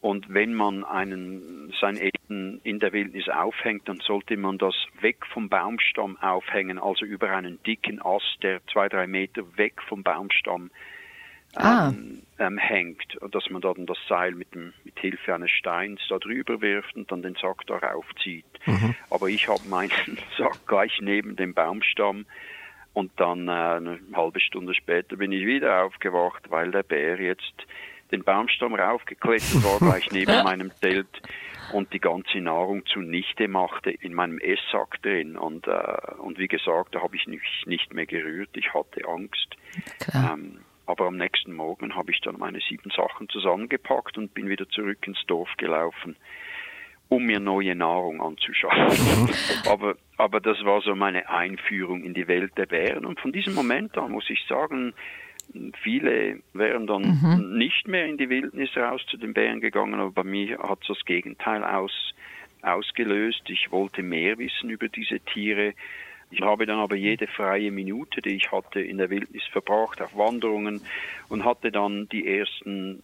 Und 0.00 0.32
wenn 0.32 0.54
man 0.54 0.84
einen, 0.84 1.72
sein 1.80 1.96
Essen 1.96 2.60
in 2.62 2.78
der 2.78 2.92
Wildnis 2.92 3.28
aufhängt, 3.28 3.88
dann 3.88 3.98
sollte 3.98 4.36
man 4.36 4.56
das 4.56 4.74
weg 5.00 5.26
vom 5.26 5.48
Baumstamm 5.48 6.16
aufhängen, 6.18 6.78
also 6.78 7.04
über 7.04 7.30
einen 7.30 7.60
dicken 7.64 8.00
Ast, 8.00 8.38
der 8.42 8.60
zwei, 8.72 8.88
drei 8.88 9.08
Meter 9.08 9.42
weg 9.56 9.82
vom 9.88 10.04
Baumstamm 10.04 10.70
Ah. 11.54 11.88
ähm, 11.88 12.22
ähm, 12.38 12.58
hängt, 12.58 13.16
und 13.16 13.34
dass 13.34 13.50
man 13.50 13.60
dann 13.60 13.86
das 13.86 13.98
Seil 14.08 14.32
mit, 14.32 14.54
dem, 14.54 14.72
mit 14.84 14.98
Hilfe 14.98 15.34
eines 15.34 15.50
Steins 15.50 16.00
da 16.08 16.18
drüber 16.18 16.60
wirft 16.60 16.94
und 16.94 17.10
dann 17.10 17.22
den 17.22 17.34
Sack 17.34 17.66
darauf 17.66 18.06
zieht. 18.22 18.44
Aber 19.10 19.28
ich 19.28 19.48
habe 19.48 19.68
meinen 19.68 19.90
Sack 20.38 20.66
gleich 20.66 21.00
neben 21.00 21.36
dem 21.36 21.54
Baumstamm 21.54 22.26
und 22.92 23.12
dann 23.16 23.48
äh, 23.48 23.50
eine 23.50 23.98
halbe 24.14 24.40
Stunde 24.40 24.74
später 24.74 25.16
bin 25.16 25.32
ich 25.32 25.46
wieder 25.46 25.84
aufgewacht, 25.84 26.50
weil 26.50 26.70
der 26.70 26.82
Bär 26.82 27.20
jetzt 27.20 27.54
den 28.10 28.24
Baumstamm 28.24 28.74
raufgeklettert 28.74 29.62
war, 29.62 29.78
gleich 29.90 30.10
neben 30.10 30.42
meinem 30.42 30.70
Zelt 30.72 31.06
und 31.72 31.92
die 31.92 32.00
ganze 32.00 32.38
Nahrung 32.38 32.86
zunichte 32.86 33.46
machte 33.46 33.90
in 33.90 34.14
meinem 34.14 34.38
Esssack 34.38 35.02
drin. 35.02 35.36
Und, 35.36 35.66
äh, 35.66 36.14
und 36.18 36.38
wie 36.38 36.48
gesagt, 36.48 36.94
da 36.94 37.02
habe 37.02 37.16
ich 37.16 37.26
mich 37.26 37.42
nicht 37.66 37.92
mehr 37.92 38.06
gerührt. 38.06 38.50
Ich 38.54 38.72
hatte 38.72 39.06
Angst. 39.06 39.56
Ähm, 40.14 40.60
aber 40.88 41.06
am 41.06 41.18
nächsten 41.18 41.52
Morgen 41.52 41.94
habe 41.94 42.10
ich 42.12 42.20
dann 42.22 42.38
meine 42.38 42.60
sieben 42.66 42.90
Sachen 42.90 43.28
zusammengepackt 43.28 44.16
und 44.16 44.32
bin 44.32 44.48
wieder 44.48 44.66
zurück 44.70 45.06
ins 45.06 45.22
Dorf 45.26 45.50
gelaufen, 45.58 46.16
um 47.10 47.24
mir 47.24 47.40
neue 47.40 47.74
Nahrung 47.74 48.22
anzuschaffen. 48.22 49.28
aber, 49.70 49.96
aber 50.16 50.40
das 50.40 50.64
war 50.64 50.80
so 50.80 50.94
meine 50.94 51.28
Einführung 51.28 52.04
in 52.04 52.14
die 52.14 52.26
Welt 52.26 52.56
der 52.56 52.64
Bären. 52.64 53.04
Und 53.04 53.20
von 53.20 53.32
diesem 53.32 53.54
Moment 53.54 53.98
an 53.98 54.12
muss 54.12 54.30
ich 54.30 54.42
sagen, 54.48 54.94
viele 55.82 56.40
wären 56.54 56.86
dann 56.86 57.58
nicht 57.58 57.86
mehr 57.86 58.06
in 58.06 58.16
die 58.16 58.30
Wildnis 58.30 58.74
raus 58.74 59.04
zu 59.10 59.18
den 59.18 59.34
Bären 59.34 59.60
gegangen, 59.60 60.00
aber 60.00 60.10
bei 60.10 60.24
mir 60.24 60.58
hat 60.58 60.78
es 60.80 60.88
das 60.88 61.04
Gegenteil 61.04 61.64
aus, 61.64 62.14
ausgelöst. 62.62 63.42
Ich 63.48 63.70
wollte 63.70 64.02
mehr 64.02 64.38
wissen 64.38 64.70
über 64.70 64.88
diese 64.88 65.20
Tiere. 65.20 65.74
Ich 66.30 66.42
habe 66.42 66.66
dann 66.66 66.78
aber 66.78 66.94
jede 66.94 67.26
freie 67.26 67.70
Minute, 67.70 68.20
die 68.20 68.36
ich 68.36 68.52
hatte, 68.52 68.80
in 68.80 68.98
der 68.98 69.08
Wildnis 69.08 69.44
verbracht, 69.50 70.02
auf 70.02 70.14
Wanderungen 70.14 70.82
und 71.28 71.44
hatte 71.44 71.72
dann 71.72 72.06
die 72.08 72.26
ersten 72.26 73.02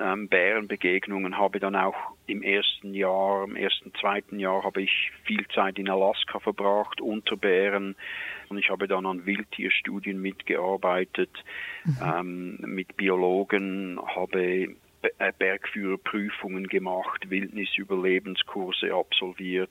ähm, 0.00 0.28
Bärenbegegnungen, 0.28 1.36
habe 1.36 1.60
dann 1.60 1.76
auch 1.76 1.94
im 2.26 2.42
ersten 2.42 2.94
Jahr, 2.94 3.44
im 3.44 3.56
ersten, 3.56 3.92
zweiten 4.00 4.38
Jahr 4.38 4.64
habe 4.64 4.82
ich 4.82 5.12
viel 5.24 5.46
Zeit 5.48 5.78
in 5.78 5.90
Alaska 5.90 6.38
verbracht, 6.38 7.00
unter 7.00 7.36
Bären. 7.36 7.94
Und 8.48 8.58
ich 8.58 8.70
habe 8.70 8.88
dann 8.88 9.04
an 9.04 9.26
Wildtierstudien 9.26 10.20
mitgearbeitet, 10.20 11.30
ähm, 12.02 12.56
mit 12.60 12.96
Biologen, 12.96 14.00
habe 14.14 14.74
Bergführerprüfungen 15.38 16.68
gemacht, 16.68 17.28
Wildnisüberlebenskurse 17.30 18.94
absolviert 18.94 19.70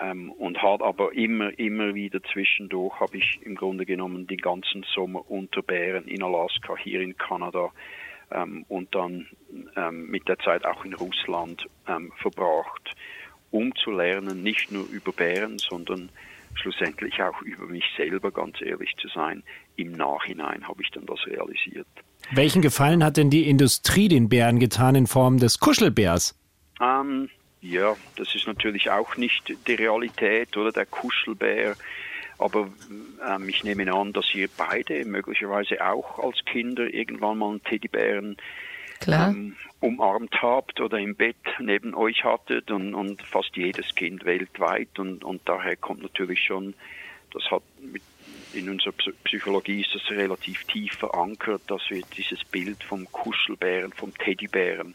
ähm, 0.00 0.30
und 0.32 0.60
hat 0.62 0.82
aber 0.82 1.12
immer, 1.12 1.58
immer 1.58 1.94
wieder 1.94 2.22
zwischendurch 2.22 2.98
habe 3.00 3.18
ich 3.18 3.40
im 3.42 3.54
Grunde 3.54 3.86
genommen 3.86 4.26
den 4.26 4.38
ganzen 4.38 4.84
Sommer 4.94 5.28
unter 5.30 5.62
Bären 5.62 6.06
in 6.08 6.22
Alaska, 6.22 6.76
hier 6.76 7.00
in 7.00 7.16
Kanada 7.16 7.70
ähm, 8.30 8.64
und 8.68 8.94
dann 8.94 9.26
ähm, 9.76 10.10
mit 10.10 10.28
der 10.28 10.38
Zeit 10.38 10.64
auch 10.64 10.84
in 10.84 10.94
Russland 10.94 11.66
ähm, 11.88 12.12
verbracht, 12.16 12.94
um 13.50 13.74
zu 13.76 13.90
lernen, 13.90 14.42
nicht 14.42 14.72
nur 14.72 14.86
über 14.90 15.12
Bären, 15.12 15.58
sondern 15.58 16.10
schlussendlich 16.54 17.20
auch 17.22 17.40
über 17.42 17.66
mich 17.66 17.84
selber, 17.96 18.30
ganz 18.30 18.60
ehrlich 18.60 18.94
zu 18.96 19.08
sein. 19.08 19.42
Im 19.76 19.92
Nachhinein 19.92 20.66
habe 20.66 20.82
ich 20.82 20.90
dann 20.90 21.06
das 21.06 21.26
realisiert. 21.26 21.86
Welchen 22.32 22.62
Gefallen 22.62 23.04
hat 23.04 23.16
denn 23.16 23.30
die 23.30 23.48
Industrie 23.48 24.08
den 24.08 24.28
Bären 24.28 24.58
getan 24.58 24.94
in 24.94 25.06
Form 25.06 25.38
des 25.38 25.60
Kuschelbärs? 25.60 26.34
Ähm, 26.80 27.28
ja, 27.60 27.96
das 28.16 28.34
ist 28.34 28.46
natürlich 28.46 28.90
auch 28.90 29.16
nicht 29.16 29.54
die 29.66 29.74
Realität 29.74 30.56
oder 30.56 30.72
der 30.72 30.86
Kuschelbär. 30.86 31.76
Aber 32.38 32.68
ähm, 33.28 33.48
ich 33.48 33.62
nehme 33.62 33.92
an, 33.92 34.12
dass 34.12 34.34
ihr 34.34 34.48
beide 34.56 35.04
möglicherweise 35.04 35.84
auch 35.86 36.18
als 36.18 36.44
Kinder 36.44 36.92
irgendwann 36.92 37.38
mal 37.38 37.50
einen 37.50 37.64
Teddybären 37.64 38.36
ähm, 39.06 39.56
umarmt 39.80 40.34
habt 40.42 40.80
oder 40.80 40.98
im 40.98 41.14
Bett 41.14 41.36
neben 41.60 41.94
euch 41.94 42.24
hattet 42.24 42.70
und, 42.70 42.94
und 42.94 43.22
fast 43.22 43.56
jedes 43.56 43.94
Kind 43.94 44.24
weltweit. 44.24 44.98
Und, 44.98 45.24
und 45.24 45.42
daher 45.44 45.76
kommt 45.76 46.02
natürlich 46.02 46.42
schon, 46.42 46.74
das 47.32 47.50
hat 47.50 47.62
mit 47.80 48.02
in 48.54 48.68
unserer 48.68 48.92
Psychologie 49.24 49.80
ist 49.80 49.94
das 49.94 50.10
relativ 50.10 50.64
tief 50.64 50.94
verankert, 50.94 51.62
dass 51.68 51.82
wir 51.88 52.02
dieses 52.16 52.44
Bild 52.44 52.82
vom 52.82 53.10
Kuschelbären, 53.10 53.92
vom 53.92 54.12
Teddybären, 54.16 54.94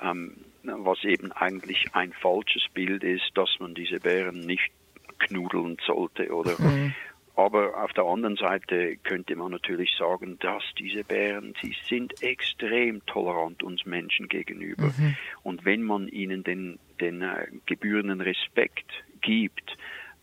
ähm, 0.00 0.36
was 0.62 1.02
eben 1.04 1.32
eigentlich 1.32 1.86
ein 1.92 2.12
falsches 2.12 2.64
Bild 2.72 3.02
ist, 3.02 3.30
dass 3.34 3.50
man 3.58 3.74
diese 3.74 4.00
Bären 4.00 4.40
nicht 4.40 4.70
knudeln 5.18 5.76
sollte 5.86 6.32
oder 6.32 6.54
mhm. 6.58 6.94
aber 7.34 7.82
auf 7.82 7.92
der 7.92 8.04
anderen 8.04 8.36
Seite 8.36 8.96
könnte 9.02 9.34
man 9.36 9.50
natürlich 9.50 9.94
sagen, 9.98 10.38
dass 10.38 10.62
diese 10.78 11.04
Bären, 11.04 11.54
sie 11.62 11.74
sind 11.88 12.22
extrem 12.22 13.04
tolerant 13.06 13.62
uns 13.62 13.84
Menschen 13.84 14.28
gegenüber. 14.28 14.86
Mhm. 14.96 15.16
Und 15.42 15.64
wenn 15.64 15.82
man 15.82 16.08
ihnen 16.08 16.44
den, 16.44 16.78
den 17.00 17.22
äh, 17.22 17.48
gebührenden 17.66 18.20
Respekt 18.20 18.90
gibt, 19.20 19.76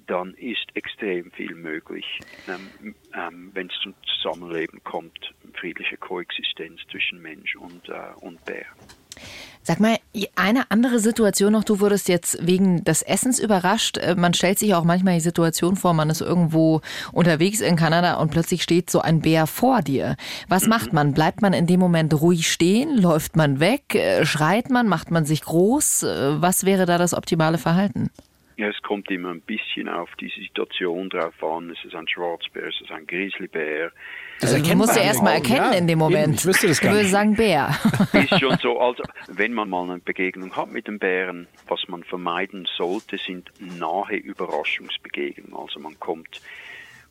dann 0.07 0.33
ist 0.35 0.65
extrem 0.73 1.31
viel 1.31 1.55
möglich, 1.55 2.05
ähm, 2.47 2.95
ähm, 3.13 3.51
wenn 3.53 3.67
es 3.67 3.75
zum 3.81 3.93
Zusammenleben 4.05 4.83
kommt, 4.83 5.33
friedliche 5.53 5.97
Koexistenz 5.97 6.81
zwischen 6.91 7.21
Mensch 7.21 7.55
und, 7.55 7.89
äh, 7.89 8.13
und 8.21 8.43
Bär. 8.45 8.65
Sag 9.67 9.79
mal, 9.79 9.97
eine 10.35 10.69
andere 10.69 10.99
Situation 10.99 11.53
noch, 11.53 11.63
du 11.63 11.79
wurdest 11.79 12.07
jetzt 12.07 12.45
wegen 12.45 12.83
des 12.83 13.01
Essens 13.01 13.39
überrascht. 13.39 13.97
Äh, 13.97 14.13
man 14.15 14.35
stellt 14.35 14.59
sich 14.59 14.75
auch 14.75 14.83
manchmal 14.83 15.15
die 15.15 15.21
Situation 15.21 15.75
vor, 15.75 15.93
man 15.93 16.11
ist 16.11 16.21
irgendwo 16.21 16.81
unterwegs 17.11 17.61
in 17.61 17.75
Kanada 17.75 18.15
und 18.15 18.29
plötzlich 18.29 18.61
steht 18.61 18.91
so 18.91 19.01
ein 19.01 19.21
Bär 19.21 19.47
vor 19.47 19.81
dir. 19.81 20.17
Was 20.47 20.63
mhm. 20.63 20.69
macht 20.69 20.93
man? 20.93 21.13
Bleibt 21.13 21.41
man 21.41 21.53
in 21.53 21.65
dem 21.65 21.79
Moment 21.79 22.13
ruhig 22.13 22.51
stehen? 22.51 22.95
Läuft 22.95 23.35
man 23.35 23.59
weg? 23.59 23.95
Äh, 23.95 24.23
schreit 24.25 24.69
man? 24.69 24.87
Macht 24.87 25.09
man 25.09 25.25
sich 25.25 25.41
groß? 25.41 26.03
Äh, 26.03 26.41
was 26.41 26.65
wäre 26.65 26.85
da 26.85 26.99
das 26.99 27.15
optimale 27.15 27.57
Verhalten? 27.57 28.11
Ja, 28.57 28.69
es 28.69 28.81
kommt 28.81 29.11
immer 29.11 29.31
ein 29.31 29.41
bisschen 29.41 29.89
auf 29.89 30.09
die 30.19 30.29
Situation 30.29 31.09
drauf 31.09 31.43
an. 31.43 31.69
Ist 31.71 31.83
es 31.83 31.93
ein 31.93 32.07
Schwarzbär, 32.07 32.67
ist 32.67 32.81
es 32.81 32.89
ein 32.89 33.05
Grizzlybär? 33.05 33.91
Das 34.39 34.53
also, 34.53 34.65
du 34.65 34.75
musst 34.77 34.95
ja 34.95 35.03
erst 35.03 35.21
mal 35.21 35.33
erkennen 35.33 35.71
ja, 35.71 35.77
in 35.77 35.87
dem 35.87 35.99
Moment. 35.99 36.35
ich 36.35 36.45
wüsste 36.45 36.67
das 36.67 36.79
gar 36.79 36.91
ich 36.91 36.97
würde 36.99 37.09
sagen 37.09 37.35
Bär. 37.35 37.69
Ist 38.13 38.39
schon 38.39 38.57
so, 38.61 38.79
also 38.79 39.03
wenn 39.27 39.53
man 39.53 39.69
mal 39.69 39.89
eine 39.89 39.99
Begegnung 39.99 40.55
hat 40.55 40.71
mit 40.71 40.87
dem 40.87 40.99
Bären, 40.99 41.47
was 41.67 41.87
man 41.87 42.03
vermeiden 42.03 42.65
sollte, 42.77 43.17
sind 43.17 43.51
nahe 43.59 44.15
Überraschungsbegegnungen. 44.15 45.53
Also 45.55 45.79
man 45.81 45.99
kommt 45.99 46.41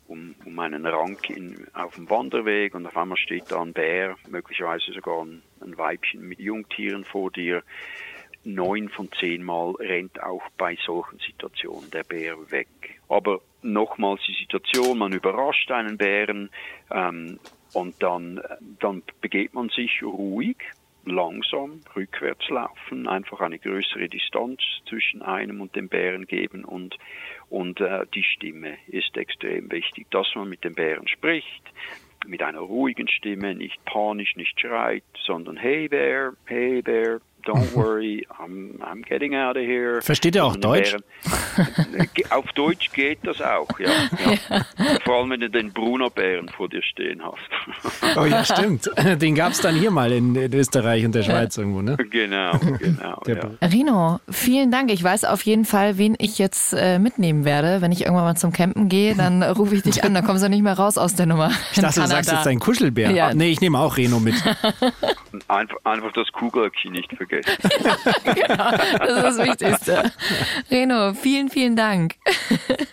um, 0.07 0.35
um 0.45 0.59
einen 0.59 0.85
Rang 0.85 1.17
in, 1.29 1.67
auf 1.73 1.95
dem 1.95 2.09
Wanderweg 2.09 2.73
und 2.73 2.87
auf 2.87 2.97
einmal 2.97 3.17
steht 3.17 3.51
da 3.51 3.61
ein 3.61 3.73
Bär, 3.73 4.15
möglicherweise 4.29 4.93
sogar 4.93 5.23
ein, 5.23 5.41
ein 5.61 5.77
Weibchen 5.77 6.27
mit 6.27 6.39
Jungtieren 6.39 7.05
vor 7.05 7.31
dir 7.31 7.63
neun 8.45 8.89
von 8.89 9.09
zehn 9.19 9.43
Mal 9.43 9.71
rennt 9.71 10.21
auch 10.21 10.43
bei 10.57 10.77
solchen 10.85 11.19
Situationen 11.19 11.89
der 11.91 12.03
Bär 12.03 12.35
weg. 12.51 12.67
Aber 13.09 13.41
nochmals 13.61 14.21
die 14.27 14.35
Situation, 14.39 14.97
man 14.97 15.13
überrascht 15.13 15.71
einen 15.71 15.97
Bären 15.97 16.49
ähm, 16.91 17.39
und 17.73 18.01
dann, 18.01 18.41
dann 18.79 19.03
begeht 19.21 19.53
man 19.53 19.69
sich 19.69 20.01
ruhig, 20.03 20.57
langsam 21.05 21.81
rückwärts 21.95 22.49
laufen, 22.49 23.07
einfach 23.07 23.41
eine 23.41 23.59
größere 23.59 24.09
Distanz 24.09 24.61
zwischen 24.87 25.21
einem 25.21 25.61
und 25.61 25.75
dem 25.75 25.87
Bären 25.87 26.25
geben 26.25 26.65
und, 26.65 26.97
und 27.49 27.79
äh, 27.79 28.05
die 28.13 28.23
Stimme 28.23 28.77
ist 28.87 29.15
extrem 29.15 29.71
wichtig, 29.71 30.07
dass 30.09 30.27
man 30.35 30.49
mit 30.49 30.63
dem 30.63 30.73
Bären 30.73 31.07
spricht, 31.07 31.63
mit 32.25 32.41
einer 32.41 32.59
ruhigen 32.59 33.07
Stimme, 33.07 33.53
nicht 33.53 33.83
panisch, 33.85 34.35
nicht 34.35 34.59
schreit, 34.59 35.03
sondern 35.25 35.57
hey 35.57 35.87
Bär, 35.87 36.33
hey 36.45 36.81
Bär, 36.81 37.21
don't 37.45 37.71
worry, 37.75 38.25
I'm, 38.39 38.79
I'm 38.81 39.01
getting 39.01 39.35
out 39.35 39.55
of 39.55 39.63
here. 39.63 40.01
Versteht 40.01 40.35
er 40.35 40.45
auch 40.45 40.55
Deutsch? 40.57 40.91
Bären, 40.91 42.31
auf 42.31 42.51
Deutsch 42.53 42.91
geht 42.91 43.19
das 43.23 43.41
auch, 43.41 43.67
ja. 43.79 43.89
ja. 44.49 44.65
Vor 45.05 45.15
allem, 45.15 45.29
wenn 45.31 45.39
du 45.39 45.49
den 45.49 45.71
Bruno-Bären 45.71 46.49
vor 46.49 46.69
dir 46.69 46.81
stehen 46.81 47.21
hast. 47.23 48.17
oh 48.17 48.25
ja, 48.25 48.43
stimmt. 48.43 48.89
Den 49.21 49.35
gab 49.35 49.51
es 49.51 49.61
dann 49.61 49.75
hier 49.75 49.91
mal 49.91 50.11
in, 50.11 50.35
in, 50.35 50.53
Österreich 50.53 51.05
und 51.05 51.13
der 51.15 51.23
Schweiz 51.23 51.57
irgendwo, 51.57 51.81
ne? 51.81 51.97
Genau, 52.09 52.57
genau. 52.79 53.21
Ja. 53.27 53.67
Rino, 53.67 54.19
vielen 54.29 54.71
Dank. 54.71 54.91
Ich 54.91 55.03
weiß 55.03 55.25
auf 55.25 55.41
jeden 55.43 55.65
Fall, 55.65 55.97
wen 55.97 56.15
ich 56.17 56.37
jetzt 56.37 56.73
äh, 56.73 56.99
mitnehmen 56.99 57.45
werde. 57.45 57.81
Wenn 57.81 57.91
ich 57.91 58.01
irgendwann 58.01 58.25
mal 58.25 58.35
zum 58.35 58.51
Campen 58.51 58.89
gehe, 58.89 59.15
dann 59.15 59.43
rufe 59.43 59.75
ich 59.75 59.83
dich 59.83 60.03
an, 60.03 60.13
dann 60.13 60.25
kommst 60.25 60.43
du 60.43 60.49
nicht 60.49 60.63
mehr 60.63 60.73
raus 60.77 60.97
aus 60.97 61.15
der 61.15 61.25
Nummer. 61.25 61.51
Ich 61.71 61.79
dachte, 61.79 62.01
du 62.01 62.07
sagst 62.07 62.31
jetzt 62.31 62.45
dein 62.45 62.59
Kuschelbär. 62.59 63.11
Ja. 63.11 63.33
nee, 63.33 63.49
ich 63.49 63.61
nehme 63.61 63.79
auch 63.79 63.97
Reno 63.97 64.19
mit. 64.19 64.35
Einfach, 65.47 65.77
einfach 65.83 66.11
das 66.13 66.31
Kugelöckchen 66.31 66.91
nicht 66.91 67.13
vergessen 67.13 67.25
vergessen. 67.25 67.57
genau, 68.23 68.71
das 68.71 69.09
ist 69.09 69.37
das 69.37 69.37
Wichtigste. 69.39 70.11
Reno, 70.71 71.13
vielen, 71.13 71.49
vielen 71.49 71.75
Dank. 71.75 72.15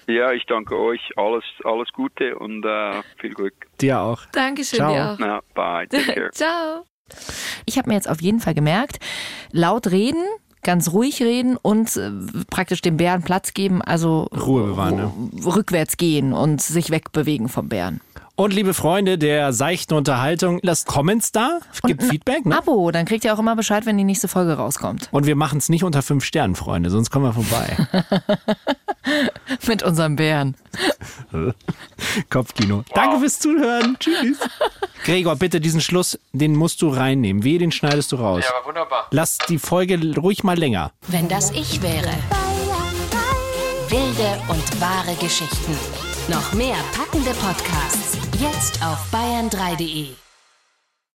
ja, 0.06 0.32
ich 0.32 0.44
danke 0.46 0.78
euch. 0.78 1.00
Alles, 1.16 1.44
alles 1.64 1.88
Gute 1.92 2.38
und 2.38 2.64
äh, 2.64 3.02
viel 3.18 3.34
Glück. 3.34 3.54
Dir 3.80 4.00
auch. 4.00 4.22
Dankeschön, 4.32 4.78
Ciao. 4.78 4.92
dir 4.92 5.10
auch. 5.12 5.18
Na, 5.18 5.40
bye. 5.54 5.86
Take 5.88 6.12
care. 6.12 6.30
Ciao. 6.32 6.84
Ich 7.66 7.78
habe 7.78 7.88
mir 7.88 7.94
jetzt 7.94 8.08
auf 8.08 8.22
jeden 8.22 8.40
Fall 8.40 8.54
gemerkt, 8.54 8.98
laut 9.50 9.90
reden, 9.90 10.24
ganz 10.62 10.92
ruhig 10.92 11.20
reden 11.22 11.58
und 11.60 11.94
äh, 11.96 12.10
praktisch 12.48 12.80
dem 12.80 12.96
Bären 12.96 13.22
Platz 13.22 13.52
geben, 13.52 13.82
also 13.82 14.28
Ruhe 14.32 14.68
bewahren, 14.68 14.96
ne? 14.96 15.12
rückwärts 15.44 15.98
gehen 15.98 16.32
und 16.32 16.62
sich 16.62 16.90
wegbewegen 16.90 17.48
vom 17.48 17.68
Bären. 17.68 18.00
Und 18.42 18.52
liebe 18.52 18.74
Freunde 18.74 19.18
der 19.18 19.52
seichten 19.52 19.94
Unterhaltung, 19.94 20.58
lasst 20.64 20.88
Comments 20.88 21.30
da, 21.30 21.60
gibt 21.84 22.02
Feedback. 22.02 22.44
Ne? 22.44 22.58
Abo, 22.58 22.90
dann 22.90 23.06
kriegt 23.06 23.24
ihr 23.24 23.32
auch 23.32 23.38
immer 23.38 23.54
Bescheid, 23.54 23.86
wenn 23.86 23.96
die 23.96 24.02
nächste 24.02 24.26
Folge 24.26 24.54
rauskommt. 24.54 25.08
Und 25.12 25.26
wir 25.26 25.36
machen 25.36 25.58
es 25.58 25.68
nicht 25.68 25.84
unter 25.84 26.02
fünf 26.02 26.24
Sternen, 26.24 26.56
Freunde, 26.56 26.90
sonst 26.90 27.10
kommen 27.10 27.26
wir 27.26 27.34
vorbei. 27.34 27.76
Mit 29.68 29.84
unserem 29.84 30.16
Bären. 30.16 30.56
Kopfkino. 32.30 32.82
Danke 32.92 33.20
fürs 33.20 33.38
Zuhören. 33.38 33.96
Tschüss. 34.00 34.38
Gregor, 35.04 35.36
bitte 35.36 35.60
diesen 35.60 35.80
Schluss, 35.80 36.18
den 36.32 36.56
musst 36.56 36.82
du 36.82 36.88
reinnehmen. 36.88 37.44
Wie, 37.44 37.58
den 37.58 37.70
schneidest 37.70 38.10
du 38.10 38.16
raus. 38.16 38.42
Ja, 38.44 38.56
aber 38.56 38.66
wunderbar. 38.66 39.06
Lass 39.12 39.38
die 39.38 39.58
Folge 39.58 40.00
ruhig 40.16 40.42
mal 40.42 40.58
länger. 40.58 40.90
Wenn 41.06 41.28
das 41.28 41.52
ich 41.52 41.80
wäre. 41.80 42.10
Wilde 43.88 44.40
und 44.48 44.80
wahre 44.80 45.14
Geschichten. 45.20 45.76
Noch 46.28 46.52
mehr 46.54 46.76
packende 46.92 47.30
Podcasts. 47.34 48.21
Jetzt 48.38 48.82
auf 48.82 48.98
bayern3.de. 49.12 50.21